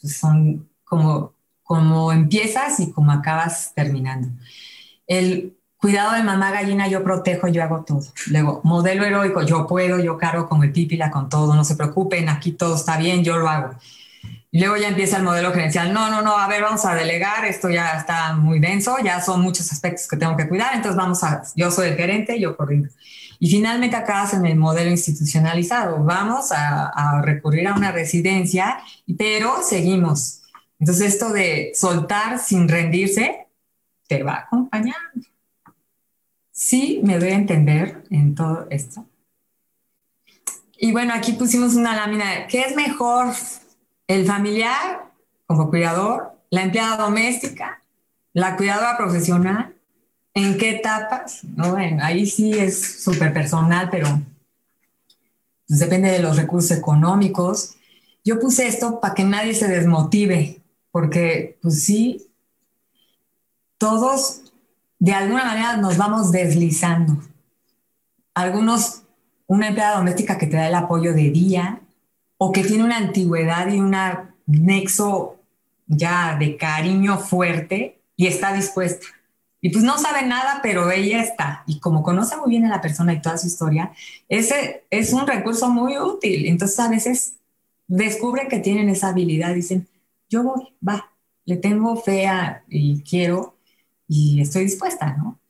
[0.00, 1.32] Pues son como,
[1.62, 4.28] como empiezas y como acabas terminando.
[5.06, 8.00] El Cuidado de mamá gallina, yo protejo, yo hago todo.
[8.28, 12.30] Luego, modelo heroico, yo puedo, yo cargo con el pípila, con todo, no se preocupen,
[12.30, 13.74] aquí todo está bien, yo lo hago.
[14.50, 17.68] Luego ya empieza el modelo gerencial, no, no, no, a ver, vamos a delegar, esto
[17.68, 21.42] ya está muy denso, ya son muchos aspectos que tengo que cuidar, entonces vamos a,
[21.54, 22.88] yo soy el gerente, yo corriendo.
[23.38, 28.78] Y finalmente acá en el modelo institucionalizado, vamos a, a recurrir a una residencia,
[29.18, 30.42] pero seguimos.
[30.78, 33.46] Entonces esto de soltar sin rendirse
[34.06, 35.26] te va acompañando.
[36.50, 39.04] Sí, me doy a entender en todo esto.
[40.76, 42.46] Y bueno, aquí pusimos una lámina.
[42.46, 43.32] ¿Qué es mejor?
[44.06, 45.10] ¿El familiar
[45.46, 46.38] como cuidador?
[46.50, 47.82] ¿La empleada doméstica?
[48.32, 49.73] ¿La cuidadora profesional?
[50.34, 51.44] ¿En qué etapas?
[51.44, 54.20] No, ahí sí es súper personal, pero
[55.68, 57.76] pues depende de los recursos económicos.
[58.24, 60.60] Yo puse esto para que nadie se desmotive,
[60.90, 62.26] porque pues sí,
[63.78, 64.42] todos
[64.98, 67.22] de alguna manera nos vamos deslizando.
[68.34, 69.02] Algunos,
[69.46, 71.80] una empleada doméstica que te da el apoyo de día
[72.38, 73.94] o que tiene una antigüedad y un
[74.46, 75.36] nexo
[75.86, 79.06] ya de cariño fuerte y está dispuesta.
[79.64, 81.64] Y pues no sabe nada, pero ella está.
[81.66, 83.92] Y como conoce muy bien a la persona y toda su historia,
[84.28, 86.44] ese es un recurso muy útil.
[86.44, 87.36] Entonces a veces
[87.86, 89.88] descubre que tienen esa habilidad, dicen,
[90.28, 91.10] yo voy, va,
[91.46, 93.56] le tengo fea y quiero
[94.06, 95.40] y estoy dispuesta, ¿no?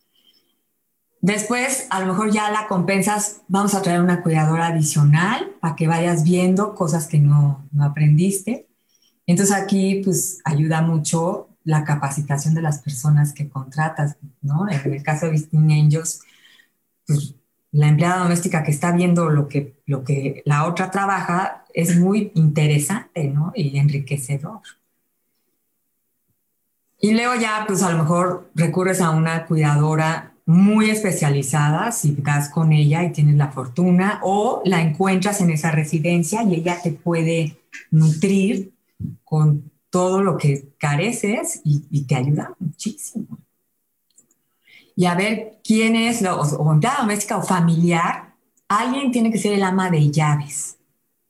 [1.21, 5.89] Después, a lo mejor ya la compensas, vamos a traer una cuidadora adicional para que
[5.89, 8.69] vayas viendo cosas que no, no aprendiste.
[9.27, 14.69] Entonces aquí, pues, ayuda mucho la capacitación de las personas que contratas, ¿no?
[14.71, 16.21] En el caso de Vistin Angels,
[17.07, 17.35] pues,
[17.73, 22.31] la empleada doméstica que está viendo lo que, lo que la otra trabaja es muy
[22.35, 23.53] interesante, ¿no?
[23.55, 24.61] Y enriquecedor.
[27.01, 32.49] Y luego ya, pues a lo mejor recurres a una cuidadora muy especializada, si das
[32.49, 36.93] con ella y tienes la fortuna, o la encuentras en esa residencia y ella te
[36.93, 37.59] puede
[37.91, 38.73] nutrir
[39.25, 43.39] con todo lo que careces y, te ayuda muchísimo.
[44.97, 48.35] Y a ver quién es, o, o empleada doméstica o familiar,
[48.67, 50.79] alguien tiene que ser el ama de llaves.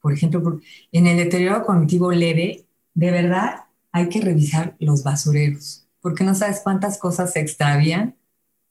[0.00, 0.60] Por ejemplo,
[0.92, 6.60] en el deterioro cognitivo leve, de verdad hay que revisar los basureros, porque no sabes
[6.64, 8.16] cuántas cosas se extravían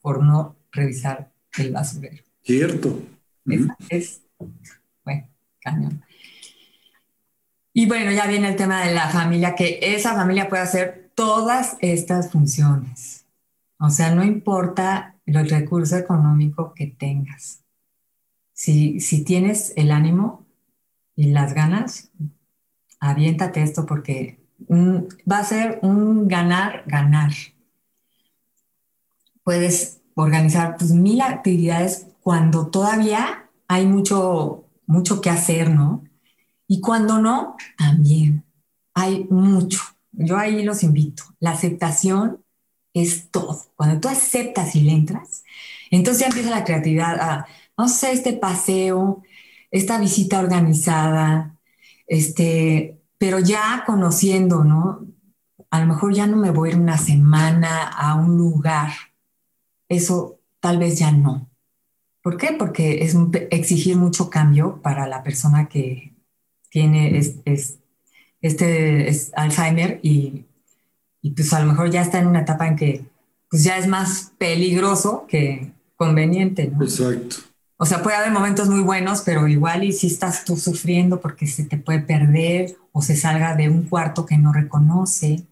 [0.01, 2.23] por no revisar el basurero.
[2.41, 2.99] Cierto.
[3.89, 4.23] Es,
[5.05, 5.27] bueno,
[5.59, 6.03] cañón.
[7.73, 11.75] Y bueno, ya viene el tema de la familia, que esa familia puede hacer todas
[11.79, 13.25] estas funciones.
[13.79, 17.63] O sea, no importa el recurso económico que tengas.
[18.53, 20.45] Si, si tienes el ánimo
[21.15, 22.11] y las ganas,
[22.99, 27.31] aviéntate esto porque va a ser un ganar, ganar.
[29.43, 36.03] Puedes organizar pues, mil actividades cuando todavía hay mucho, mucho que hacer, ¿no?
[36.73, 38.43] Y cuando no, también
[38.95, 39.79] hay mucho.
[40.11, 41.23] Yo ahí los invito.
[41.39, 42.43] La aceptación
[42.95, 43.61] es todo.
[43.75, 45.43] Cuando tú aceptas y le entras,
[45.91, 47.19] entonces ya empieza la creatividad.
[47.21, 47.45] A,
[47.77, 49.21] no sé, este paseo,
[49.69, 51.59] esta visita organizada,
[52.07, 55.05] este, pero ya conociendo, ¿no?
[55.69, 58.89] A lo mejor ya no me voy a una semana a un lugar.
[59.87, 61.51] Eso tal vez ya no.
[62.23, 62.55] ¿Por qué?
[62.57, 63.15] Porque es
[63.51, 66.12] exigir mucho cambio para la persona que
[66.73, 67.21] tiene
[68.41, 70.45] este Alzheimer y,
[71.21, 73.05] y, pues a lo mejor ya está en una etapa en que
[73.47, 76.83] pues ya es más peligroso que conveniente, ¿no?
[76.83, 77.35] Exacto.
[77.77, 81.45] O sea, puede haber momentos muy buenos, pero igual y si estás tú sufriendo porque
[81.45, 85.43] se te puede perder o se salga de un cuarto que no reconoce,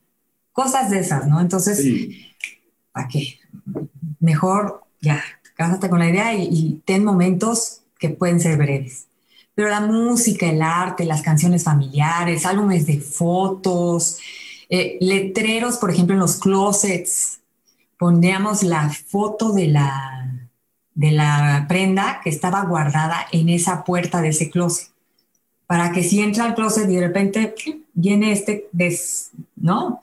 [0.52, 1.40] cosas de esas, ¿no?
[1.40, 1.86] Entonces,
[2.92, 3.40] ¿para qué?
[4.20, 5.24] Mejor ya,
[5.56, 9.08] cásate con la idea y, ten momentos que pueden ser breves.
[9.54, 14.18] Pero la música, el arte, las canciones familiares, álbumes de fotos,
[14.70, 17.40] eh, letreros, por ejemplo, en los closets,
[17.98, 20.22] pondríamos la foto de la
[20.94, 24.90] de la prenda que estaba guardada en esa puerta de ese closet.
[25.66, 27.56] Para que si entra al closet y de repente
[27.94, 28.70] viene este
[29.56, 30.02] ¿no?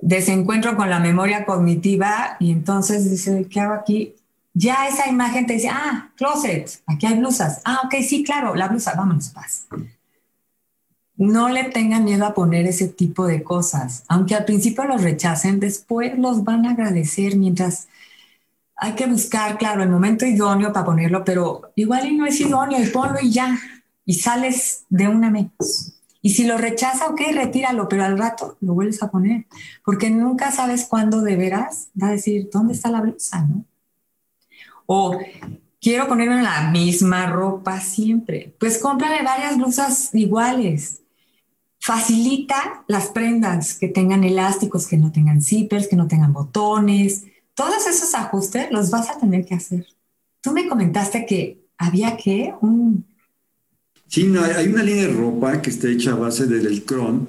[0.00, 4.14] desencuentro con la memoria cognitiva y entonces dice, ¿qué hago aquí?
[4.52, 7.60] Ya esa imagen te dice, ah, closet, aquí hay blusas.
[7.64, 9.66] Ah, ok, sí, claro, la blusa, vámonos, paz.
[11.16, 14.04] No le tengan miedo a poner ese tipo de cosas.
[14.08, 17.88] Aunque al principio los rechacen, después los van a agradecer mientras
[18.80, 22.82] hay que buscar, claro, el momento idóneo para ponerlo, pero igual y no es idóneo
[22.82, 23.58] y ponlo y ya,
[24.06, 26.00] y sales de una menos.
[26.22, 29.46] Y si lo rechaza, ok, retíralo, pero al rato lo vuelves a poner,
[29.84, 33.42] porque nunca sabes cuándo de veras va a decir, ¿dónde está la blusa?
[33.42, 33.64] ¿no?
[34.92, 35.16] O
[35.80, 38.56] quiero ponerme la misma ropa siempre.
[38.58, 41.02] Pues cómprale varias blusas iguales.
[41.78, 47.22] Facilita las prendas que tengan elásticos, que no tengan zippers, que no tengan botones,
[47.54, 49.86] todos esos ajustes los vas a tener que hacer.
[50.40, 53.06] Tú me comentaste que había que un...
[54.08, 57.28] Sí, no, hay una línea de ropa que está hecha a base del Elcron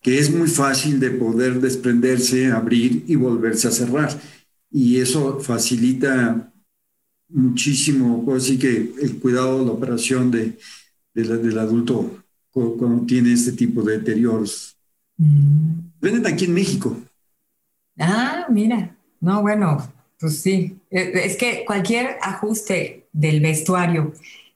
[0.00, 4.10] que es muy fácil de poder desprenderse, abrir y volverse a cerrar.
[4.70, 6.53] Y eso facilita
[7.28, 10.58] muchísimo, así que el cuidado, la operación de,
[11.12, 14.76] del adulto cuando, tiene este tipo de deterioros.
[15.16, 15.78] Mm.
[16.00, 16.96] Venden aquí en México.
[17.98, 18.96] Ah, mira.
[19.20, 20.78] No, bueno, pues sí.
[20.90, 24.12] E, es que cualquier ajuste del vestuario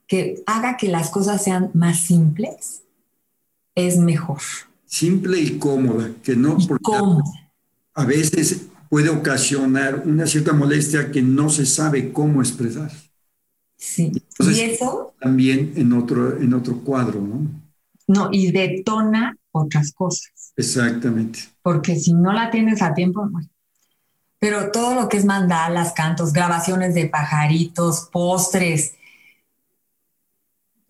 [0.06, 2.82] que haga que las cosas sean más simples
[3.74, 4.40] es mejor.
[4.86, 6.92] Simple y cómoda, que no porque
[7.94, 12.90] a veces puede ocasionar una cierta molestia que no se sabe cómo expresar.
[13.76, 14.12] Sí.
[14.40, 17.48] y eso también en otro en otro cuadro, ¿no?
[18.08, 20.52] No, y detona otras cosas.
[20.56, 21.40] Exactamente.
[21.62, 23.48] Porque si no la tienes a tiempo, bueno,
[24.38, 28.94] pero todo lo que es mandalas, cantos, grabaciones de pajaritos, postres.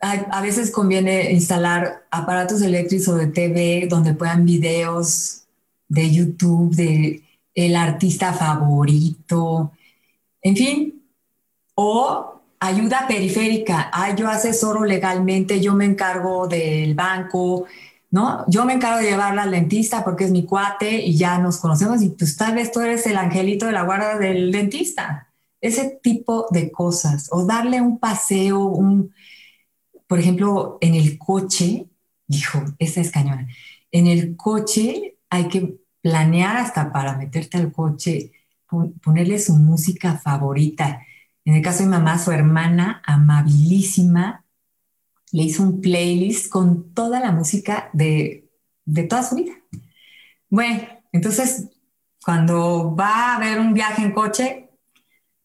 [0.00, 5.42] A, veces conviene instalar aparatos eléctricos o de TV donde puedan videos
[5.88, 7.24] de YouTube, de
[7.64, 9.72] el artista favorito,
[10.40, 11.02] en fin,
[11.74, 13.90] o ayuda periférica.
[13.92, 17.66] Ah, yo asesoro legalmente, yo me encargo del banco,
[18.12, 18.44] ¿no?
[18.48, 22.00] Yo me encargo de llevarla al dentista porque es mi cuate y ya nos conocemos
[22.02, 25.28] y pues tal vez tú eres el angelito de la guarda del dentista.
[25.60, 27.28] Ese tipo de cosas.
[27.32, 29.12] O darle un paseo, un,
[30.06, 31.88] por ejemplo, en el coche,
[32.28, 33.48] dijo, esa es cañona.
[33.90, 38.32] En el coche hay que planear hasta para meterte al coche,
[39.02, 41.02] ponerle su música favorita.
[41.44, 44.44] En el caso de mamá, su hermana amabilísima
[45.32, 48.48] le hizo un playlist con toda la música de,
[48.84, 49.52] de toda su vida.
[50.48, 50.82] Bueno,
[51.12, 51.68] entonces,
[52.24, 54.70] cuando va a haber un viaje en coche,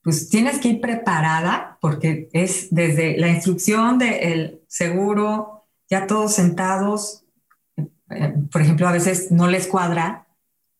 [0.01, 7.23] pues tienes que ir preparada porque es desde la instrucción del seguro, ya todos sentados,
[8.09, 10.22] eh, por ejemplo, a veces no les cuadra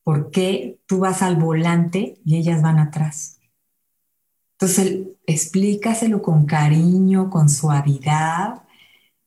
[0.03, 3.39] por qué tú vas al volante y ellas van atrás.
[4.53, 8.63] Entonces, explícaselo con cariño, con suavidad,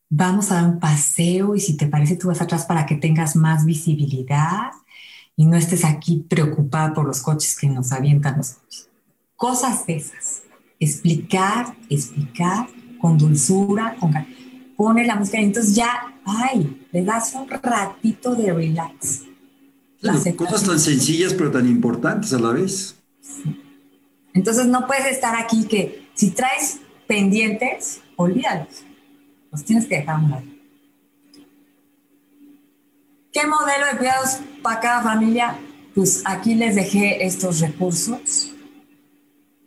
[0.08, 3.36] vamos a dar un paseo y si te parece tú vas atrás para que tengas
[3.36, 4.70] más visibilidad
[5.34, 8.88] y no estés aquí preocupada por los coches que nos avientan los coches.
[9.36, 10.42] Cosas esas.
[10.78, 12.68] Explicar, explicar
[12.98, 14.12] con dulzura, con
[14.76, 19.25] pone la música y entonces ya, ay, le das un ratito de relax.
[20.36, 22.96] Cosas tan sencillas pero tan importantes a la vez.
[24.34, 28.84] Entonces no puedes estar aquí que si traes pendientes, olvídalos
[29.64, 30.44] tienes que dejar un lado.
[33.32, 35.58] ¿Qué modelo de cuidados para cada familia?
[35.94, 38.52] Pues aquí les dejé estos recursos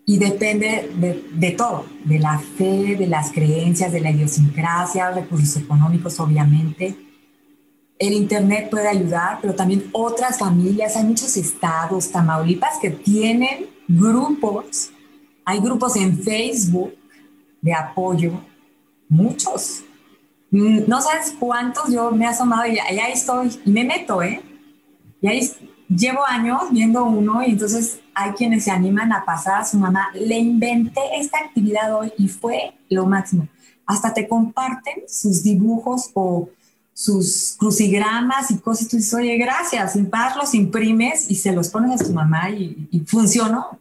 [0.05, 5.55] y depende de, de, todo, de la fe, de las creencias, de la idiosincrasia, recursos
[5.57, 6.95] económicos, obviamente.
[8.00, 14.89] El Internet puede ayudar, pero también otras familias, hay muchos estados, Tamaulipas, que tienen grupos,
[15.43, 16.95] hay grupos en Facebook
[17.62, 18.39] de apoyo
[19.10, 19.84] muchos.
[20.52, 24.41] Mm, no sabes cuántos yo me he asomado y ahí estoy y me meto, ¿eh?
[25.22, 25.52] Y ahí
[25.89, 30.10] llevo años viendo uno y entonces hay quienes se animan a pasar a su mamá.
[30.14, 33.47] Le inventé esta actividad hoy y fue lo máximo.
[33.86, 36.50] Hasta te comparten sus dibujos o
[37.00, 41.54] sus crucigramas y cosas y tú dices, oye, gracias, sin paz los imprimes y se
[41.54, 43.80] los pones a su mamá y, y funcionó.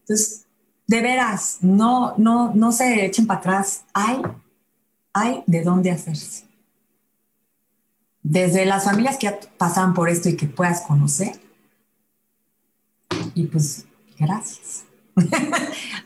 [0.00, 0.44] Entonces,
[0.86, 3.84] de veras, no, no, no se echen para atrás.
[3.92, 4.22] Hay
[5.12, 6.44] hay de dónde hacerse.
[8.22, 11.40] Desde las familias que pasan por esto y que puedas conocer.
[13.34, 13.86] Y pues,
[14.18, 14.84] gracias.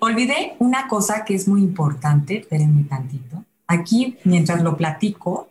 [0.01, 3.45] Olvidé una cosa que es muy importante, espérenme tantito.
[3.67, 5.49] Aquí, mientras lo platico,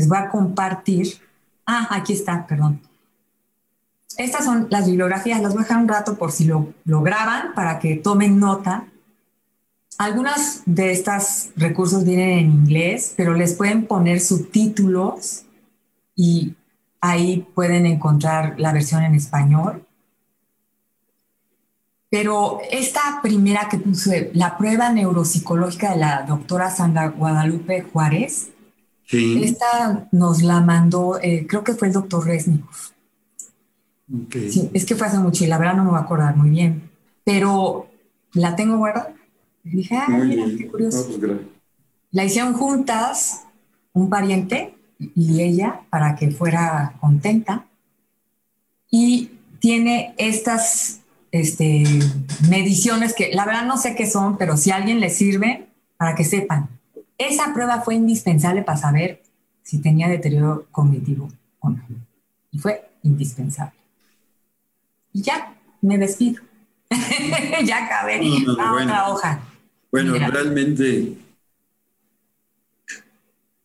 [0.00, 1.20] les voy a compartir.
[1.66, 2.80] Ah, aquí está, perdón.
[4.16, 7.54] Estas son las bibliografías, las voy a dejar un rato por si lo, lo graban
[7.54, 8.86] para que tomen nota
[10.00, 15.42] algunos de estos recursos vienen en inglés, pero les pueden poner subtítulos
[16.16, 16.54] y
[17.02, 19.86] ahí pueden encontrar la versión en español.
[22.08, 28.48] Pero esta primera que puse, la prueba neuropsicológica de la doctora Sandra Guadalupe Juárez,
[29.12, 32.64] esta nos la mandó, eh, creo que fue el doctor Resnick.
[34.50, 36.50] Sí, es que fue hace mucho y la verdad no me voy a acordar muy
[36.50, 36.90] bien,
[37.24, 37.88] pero
[38.32, 39.14] la tengo guardada
[39.62, 41.06] dije, ah, mira, qué curioso.
[41.18, 41.32] Pues,
[42.10, 43.44] la hicieron juntas,
[43.92, 47.66] un pariente y ella, para que fuera contenta.
[48.90, 49.30] Y
[49.60, 51.84] tiene estas este,
[52.48, 56.14] mediciones que la verdad no sé qué son, pero si a alguien le sirve, para
[56.14, 56.68] que sepan.
[57.20, 59.22] Esa prueba fue indispensable para saber
[59.62, 61.28] si tenía deterioro cognitivo
[61.58, 61.84] o no.
[62.50, 63.78] Y fue indispensable.
[65.12, 66.42] Y ya, me despido.
[67.64, 68.22] ya acabé.
[68.58, 69.42] a otra hoja.
[69.92, 71.18] Bueno, realmente,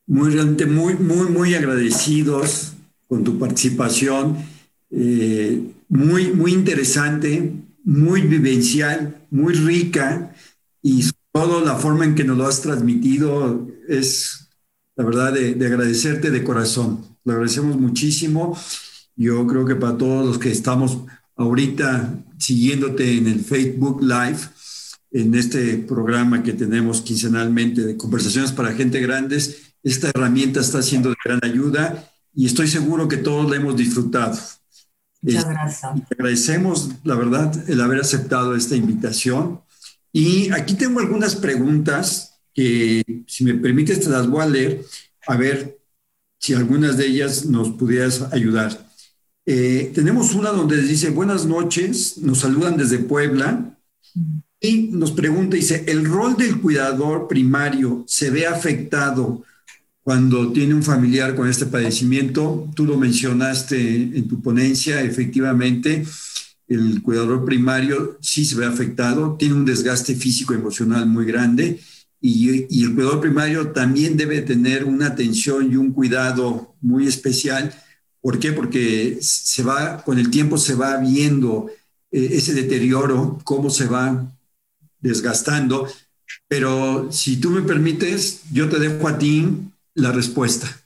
[0.06, 2.74] muy, realmente muy, muy, muy agradecidos
[3.08, 4.36] con tu participación.
[4.92, 7.54] Eh, muy, muy interesante,
[7.86, 10.36] muy vivencial, muy rica
[10.82, 11.04] y
[11.36, 14.48] todo la forma en que nos lo has transmitido es,
[14.96, 17.02] la verdad, de, de agradecerte de corazón.
[17.26, 18.58] Lo agradecemos muchísimo.
[19.18, 21.00] Yo creo que para todos los que estamos
[21.36, 24.38] ahorita siguiéndote en el Facebook Live,
[25.12, 29.74] en este programa que tenemos quincenalmente de conversaciones para gente grandes.
[29.84, 34.40] Esta herramienta está siendo de gran ayuda y estoy seguro que todos la hemos disfrutado.
[35.22, 35.94] Muchas gracias.
[36.08, 39.60] Te agradecemos, la verdad, el haber aceptado esta invitación.
[40.16, 44.86] Y aquí tengo algunas preguntas que, si me permites, te las voy a leer,
[45.28, 45.78] a ver
[46.40, 48.90] si algunas de ellas nos pudieras ayudar.
[49.46, 53.78] Eh, tenemos una donde dice, buenas noches, nos saludan desde Puebla
[54.62, 59.44] y nos pregunta, dice, ¿el rol del cuidador primario se ve afectado
[60.02, 62.72] cuando tiene un familiar con este padecimiento?
[62.74, 63.78] Tú lo mencionaste
[64.18, 66.06] en tu ponencia, efectivamente,
[66.68, 71.80] el cuidador primario sí se ve afectado, tiene un desgaste físico y emocional muy grande
[72.20, 77.74] y, y el cuidador primario también debe tener una atención y un cuidado muy especial
[78.26, 78.54] ¿Por qué?
[78.54, 81.70] Porque se va, con el tiempo se va viendo
[82.12, 84.36] eh, ese deterioro, cómo se va
[85.00, 85.88] desgastando.
[86.48, 89.48] Pero si tú me permites, yo te dejo a ti
[89.94, 90.85] la respuesta.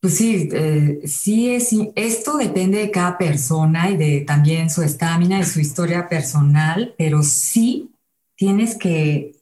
[0.00, 5.40] Pues sí, eh, sí es, esto depende de cada persona y de también su estamina
[5.40, 7.90] y su historia personal, pero sí
[8.36, 9.34] tienes que,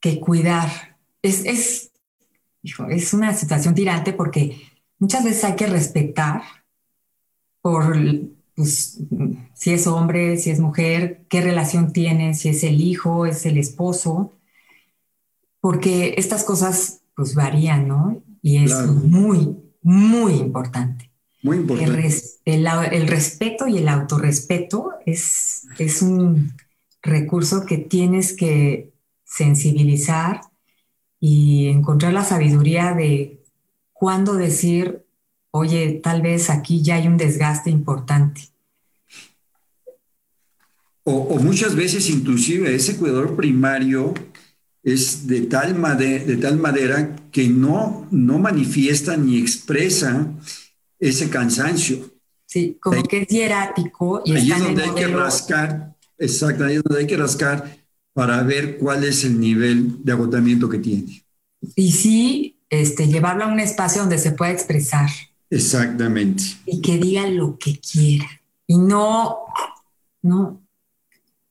[0.00, 0.96] que cuidar.
[1.20, 1.92] Es, es,
[2.62, 4.62] es una situación tirante porque
[4.98, 6.42] muchas veces hay que respetar
[7.60, 7.94] por
[8.54, 8.98] pues,
[9.52, 13.58] si es hombre, si es mujer, qué relación tiene, si es el hijo, es el
[13.58, 14.32] esposo,
[15.60, 18.22] porque estas cosas pues varían, ¿no?
[18.42, 21.10] Y es muy, muy importante.
[21.42, 22.08] Muy importante.
[22.44, 26.52] El, el, respeto y el autorrespeto es, es un
[27.02, 28.92] recurso que tienes que
[29.24, 30.40] sensibilizar
[31.18, 33.42] y encontrar la sabiduría de
[33.92, 35.04] cuándo decir,
[35.50, 38.50] oye, tal vez aquí ya hay un desgaste importante.
[41.04, 44.14] O, muchas veces inclusive ese cuidador primario
[44.82, 50.26] es de tal, de tal manera que no, no manifiesta ni expresa
[50.98, 52.10] ese cansancio.
[52.46, 54.22] Sí, como que es hierático.
[54.24, 57.78] Y ahí es donde hay que rascar, exacto, ahí es donde hay que rascar
[58.12, 61.24] para ver cuál es el nivel de agotamiento que tiene.
[61.76, 65.08] Y sí, este, llevarlo a un espacio donde se pueda expresar.
[65.50, 66.42] Exactamente.
[66.66, 68.26] Y que diga lo que quiera.
[68.66, 69.36] Y no,
[70.22, 70.60] no,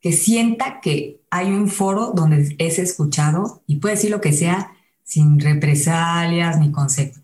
[0.01, 4.71] que sienta que hay un foro donde es escuchado y puede decir lo que sea
[5.03, 7.19] sin represalias ni concepto.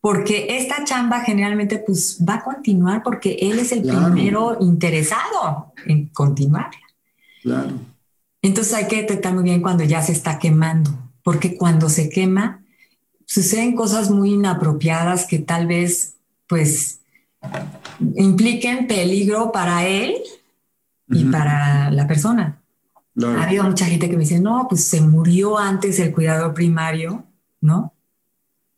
[0.00, 6.08] Porque esta chamba generalmente pues va a continuar porque él es el primero interesado en
[6.08, 6.78] continuarla.
[7.42, 7.72] Claro.
[8.42, 10.90] Entonces hay que detectar muy bien cuando ya se está quemando,
[11.22, 12.62] porque cuando se quema,
[13.24, 17.00] suceden cosas muy inapropiadas que tal vez pues
[18.14, 20.16] impliquen peligro para él
[21.08, 22.60] y para la persona.
[23.22, 27.24] Ha habido mucha gente que me dice, no, pues se murió antes el cuidador primario,
[27.60, 27.92] ¿no?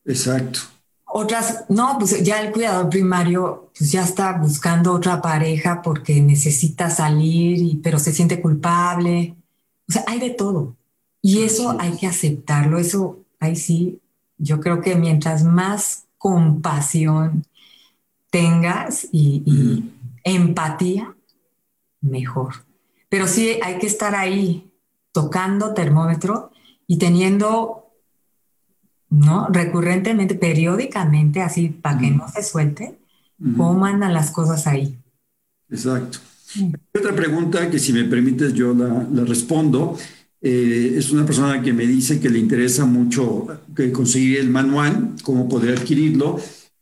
[0.05, 0.61] Exacto.
[1.07, 6.91] Otras, no, pues ya el cuidador primario pues ya está buscando otra pareja porque necesita
[6.91, 9.35] salir, y, pero se siente culpable.
[9.89, 10.77] O sea, hay de todo.
[11.23, 12.79] Y eso hay que aceptarlo.
[12.79, 14.01] Eso, ahí sí,
[14.39, 17.45] yo creo que mientras más compasión
[18.31, 19.91] tengas y,
[20.23, 21.16] empatía,
[22.07, 22.55] mejor.
[23.09, 24.71] Pero sí hay que estar ahí
[25.13, 26.51] tocando termómetro
[26.87, 27.87] y teniendo,
[29.11, 29.49] ¿no?
[29.49, 32.99] Recurrentemente, periódicamente, así para que no se suelte,
[33.57, 34.99] cómo andan las cosas ahí.
[35.71, 36.19] Exacto.
[36.95, 39.97] Otra pregunta que si me permites yo la, la respondo.
[40.41, 45.15] Eh, es una persona que me dice que le interesa mucho que conseguir el manual,
[45.23, 46.39] cómo poder adquirirlo.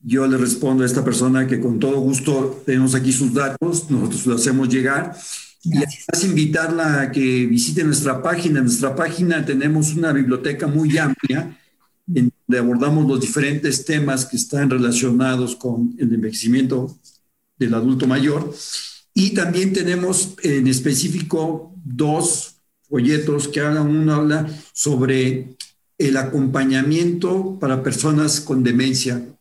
[0.06, 4.26] Yo le respondo a esta persona que con todo gusto tenemos aquí sus datos, nosotros
[4.26, 5.16] lo hacemos llegar.
[5.62, 8.58] Y además invitarla a que visite nuestra página.
[8.58, 11.58] En nuestra página tenemos una biblioteca muy amplia
[12.06, 16.98] en donde abordamos los diferentes temas que están relacionados con el envejecimiento
[17.58, 18.54] del adulto mayor.
[19.14, 22.56] Y también tenemos en específico dos
[22.90, 25.56] folletos que hagan uno habla sobre
[25.96, 29.33] el acompañamiento para personas con demencia.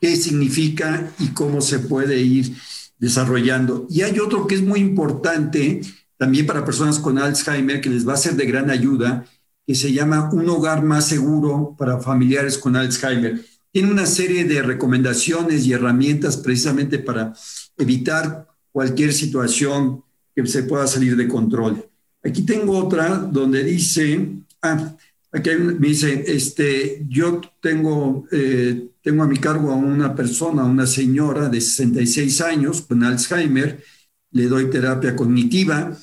[0.00, 2.54] ¿Qué significa y cómo se puede ir
[2.98, 3.86] desarrollando?
[3.90, 5.80] Y hay otro que es muy importante
[6.16, 9.26] también para personas con Alzheimer que les va a ser de gran ayuda,
[9.66, 13.44] que se llama Un hogar más seguro para familiares con Alzheimer.
[13.72, 17.34] Tiene una serie de recomendaciones y herramientas precisamente para
[17.76, 20.02] evitar cualquier situación
[20.34, 21.84] que se pueda salir de control.
[22.22, 24.30] Aquí tengo otra donde dice,
[24.62, 24.96] ah,
[25.30, 30.86] aquí me dice, este, yo tengo, eh, tengo a mi cargo a una persona, una
[30.86, 33.84] señora de 66 años con Alzheimer,
[34.30, 35.94] le doy terapia cognitiva,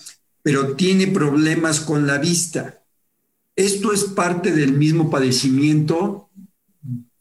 [0.44, 2.84] pero tiene problemas con la vista.
[3.56, 6.30] Esto es parte del mismo padecimiento.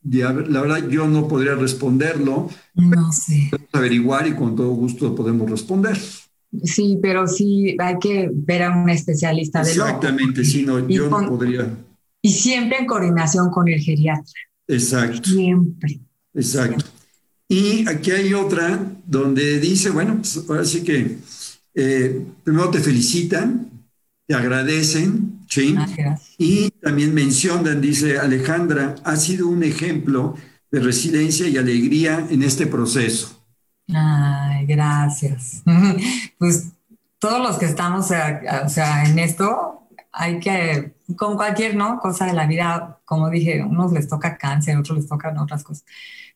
[0.03, 2.51] La verdad, yo no podría responderlo.
[2.75, 3.49] No sé.
[3.51, 5.99] Podemos averiguar y con todo gusto podemos responder.
[6.63, 11.27] Sí, pero sí hay que ver a un especialista de Exactamente, sí, no, yo no
[11.27, 11.75] podría.
[12.21, 14.41] Y siempre en coordinación con el geriatra.
[14.71, 15.31] Exacto.
[15.31, 16.01] Siempre.
[16.35, 16.85] Exacto.
[17.49, 21.19] Y aquí hay otra donde dice, bueno, pues ahora sí que
[21.75, 23.69] eh, primero te felicitan,
[24.27, 25.77] te agradecen, ¿sí?
[26.39, 30.37] Y también mencionan, dice Alejandra, ha sido un ejemplo
[30.71, 33.43] de resiliencia y alegría en este proceso.
[33.93, 35.63] Ay, gracias.
[36.39, 36.69] Pues
[37.19, 39.80] todos los que estamos o sea, en esto,
[40.13, 41.99] hay que, con cualquier ¿no?
[42.01, 45.85] cosa de la vida, como dije, unos les toca cáncer, otros les tocan otras cosas.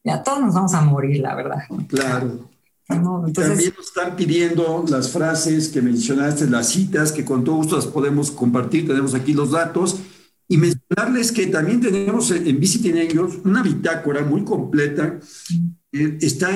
[0.02, 1.62] Ya todos nos vamos a morir, la verdad.
[1.88, 2.50] Claro.
[2.86, 7.86] También nos están pidiendo las frases que mencionaste, las citas, que con todo gusto las
[7.86, 8.86] podemos compartir.
[8.86, 10.00] Tenemos aquí los datos.
[10.46, 15.18] Y mencionarles que también tenemos en Visiting Angels una bitácora muy completa.
[15.90, 16.50] Eh, está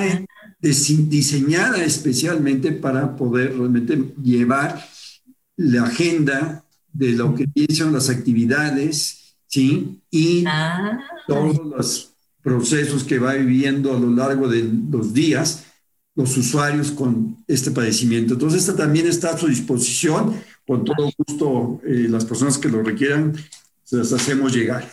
[0.59, 4.79] diseñada especialmente para poder realmente llevar
[5.55, 10.01] la agenda de lo que piensan las actividades, ¿sí?
[10.09, 10.99] Y ah.
[11.27, 15.65] todos los procesos que va viviendo a lo largo de los días
[16.15, 18.33] los usuarios con este padecimiento.
[18.33, 20.35] Entonces, esta también está a su disposición.
[20.67, 23.35] Con todo gusto, eh, las personas que lo requieran,
[23.83, 24.85] se las hacemos llegar.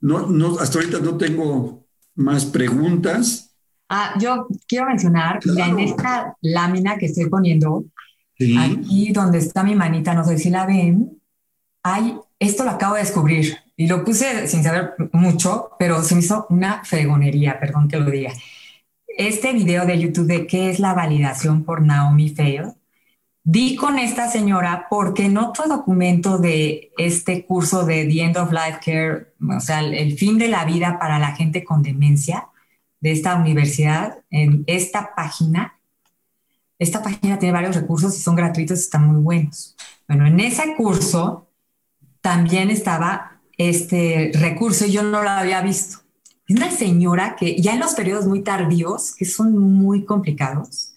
[0.00, 1.86] No, no, hasta ahorita no tengo
[2.16, 3.54] más preguntas.
[3.88, 7.84] Ah, yo quiero mencionar, en esta lámina que estoy poniendo,
[8.58, 11.17] aquí donde está mi manita, no sé si la ven,
[11.94, 16.20] hay, esto lo acabo de descubrir y lo puse sin saber mucho, pero se me
[16.20, 18.32] hizo una fregonería, perdón que lo diga
[19.18, 22.74] este video de YouTube de qué es la validación por Naomi Fail,
[23.42, 28.52] di con esta señora porque en otro documento de este curso de The End of
[28.52, 32.48] Life Care, o sea, el, fin de la vida para la gente con demencia
[33.00, 35.80] de esta universidad, en esta página,
[36.78, 39.74] esta página tiene varios recursos y son gratuitos, están muy buenos.
[40.06, 41.47] Bueno, en ese curso
[42.28, 46.00] también estaba este recurso y yo no lo había visto.
[46.46, 50.92] Es una señora que ya en los periodos muy tardíos, que son muy complicados,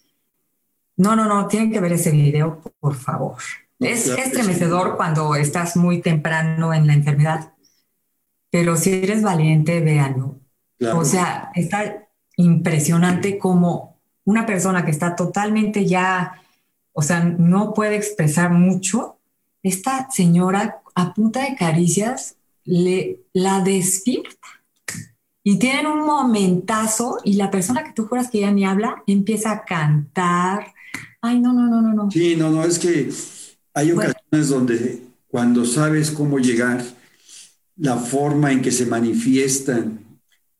[0.94, 3.38] no, no, no, tienen que ver ese video, por favor.
[3.80, 7.54] Es estremecedor cuando estás muy temprano en la enfermedad,
[8.50, 10.38] pero si eres valiente, véanlo.
[10.94, 16.42] O sea, está impresionante como una persona que está totalmente ya,
[16.92, 19.18] o sea, no puede expresar mucho,
[19.62, 24.36] esta señora a punta de caricias le la despierta
[25.44, 29.50] y tienen un momentazo y la persona que tú juras que ya ni habla empieza
[29.50, 30.72] a cantar.
[31.20, 32.10] Ay, no, no, no, no, no.
[32.10, 33.10] Sí, no, no, es que
[33.74, 36.84] hay ocasiones donde cuando sabes cómo llegar,
[37.76, 39.98] la forma en que se manifiestan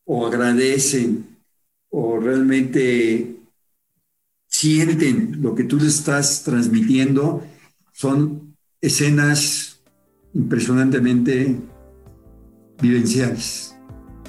[0.05, 1.37] o agradecen
[1.91, 3.37] o realmente
[4.49, 7.45] sienten lo que tú les estás transmitiendo,
[7.93, 9.72] son escenas
[10.35, 11.59] impresionantemente
[12.81, 13.77] vivenciales.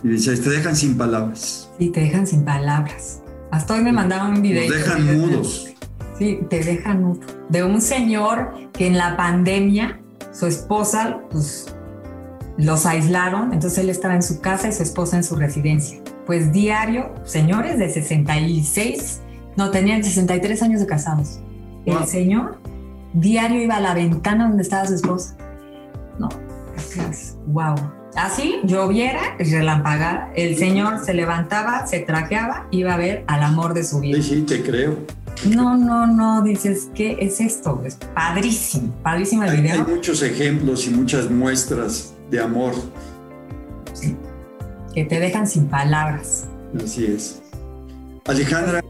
[0.04, 1.70] Dice, te dejan sin palabras.
[1.80, 3.22] Sí, te dejan sin palabras.
[3.52, 4.70] Hasta hoy me mandaron un video.
[4.70, 5.74] Te dejan mudos.
[6.18, 7.22] Sí, te dejan mudo.
[7.50, 10.02] De un señor que en la pandemia,
[10.32, 11.74] su esposa, pues
[12.58, 16.02] los aislaron, entonces él estaba en su casa y su esposa en su residencia.
[16.26, 19.22] Pues diario, señores de 66,
[19.56, 21.40] no, tenían 63 años de casados.
[21.86, 22.60] El señor
[23.14, 25.38] diario iba a la ventana donde estaba su esposa.
[26.19, 26.30] No,
[26.76, 27.76] es, wow
[28.15, 33.73] Así lloviera y relampagara, el Señor se levantaba, se trajeaba, iba a ver al amor
[33.73, 34.22] de su vida.
[34.22, 34.99] Sí, sí, te creo.
[35.49, 37.81] No, no, no, dices, ¿qué es esto?
[37.84, 39.84] Es padrísimo, padrísimo el video.
[39.85, 42.73] Hay muchos ejemplos y muchas muestras de amor.
[43.94, 44.15] Sí,
[44.94, 46.45] que te dejan sin palabras.
[46.84, 47.41] Así es.
[48.26, 48.81] Alejandra,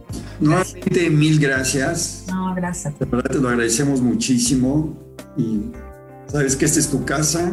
[0.41, 2.25] nuevamente mil gracias.
[2.27, 2.99] No, gracias.
[2.99, 4.97] De verdad te lo agradecemos muchísimo
[5.37, 5.71] y
[6.34, 7.51] sabes que esta es tu casa,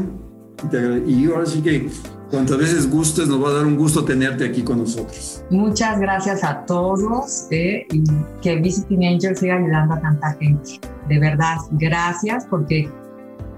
[1.06, 1.90] y ahora sí que
[2.30, 5.44] cuantas veces gustes, nos va a dar un gusto tenerte aquí con nosotros.
[5.50, 8.02] Muchas gracias a todos eh, y
[8.40, 10.80] que Visiting Angels siga ayudando a tanta gente.
[11.08, 12.90] De verdad, gracias porque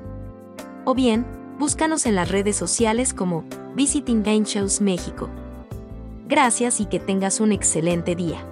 [0.84, 1.26] O bien,
[1.58, 5.30] búscanos en las redes sociales como Visiting Shows México.
[6.26, 8.44] Gracias y que tengas un excelente día.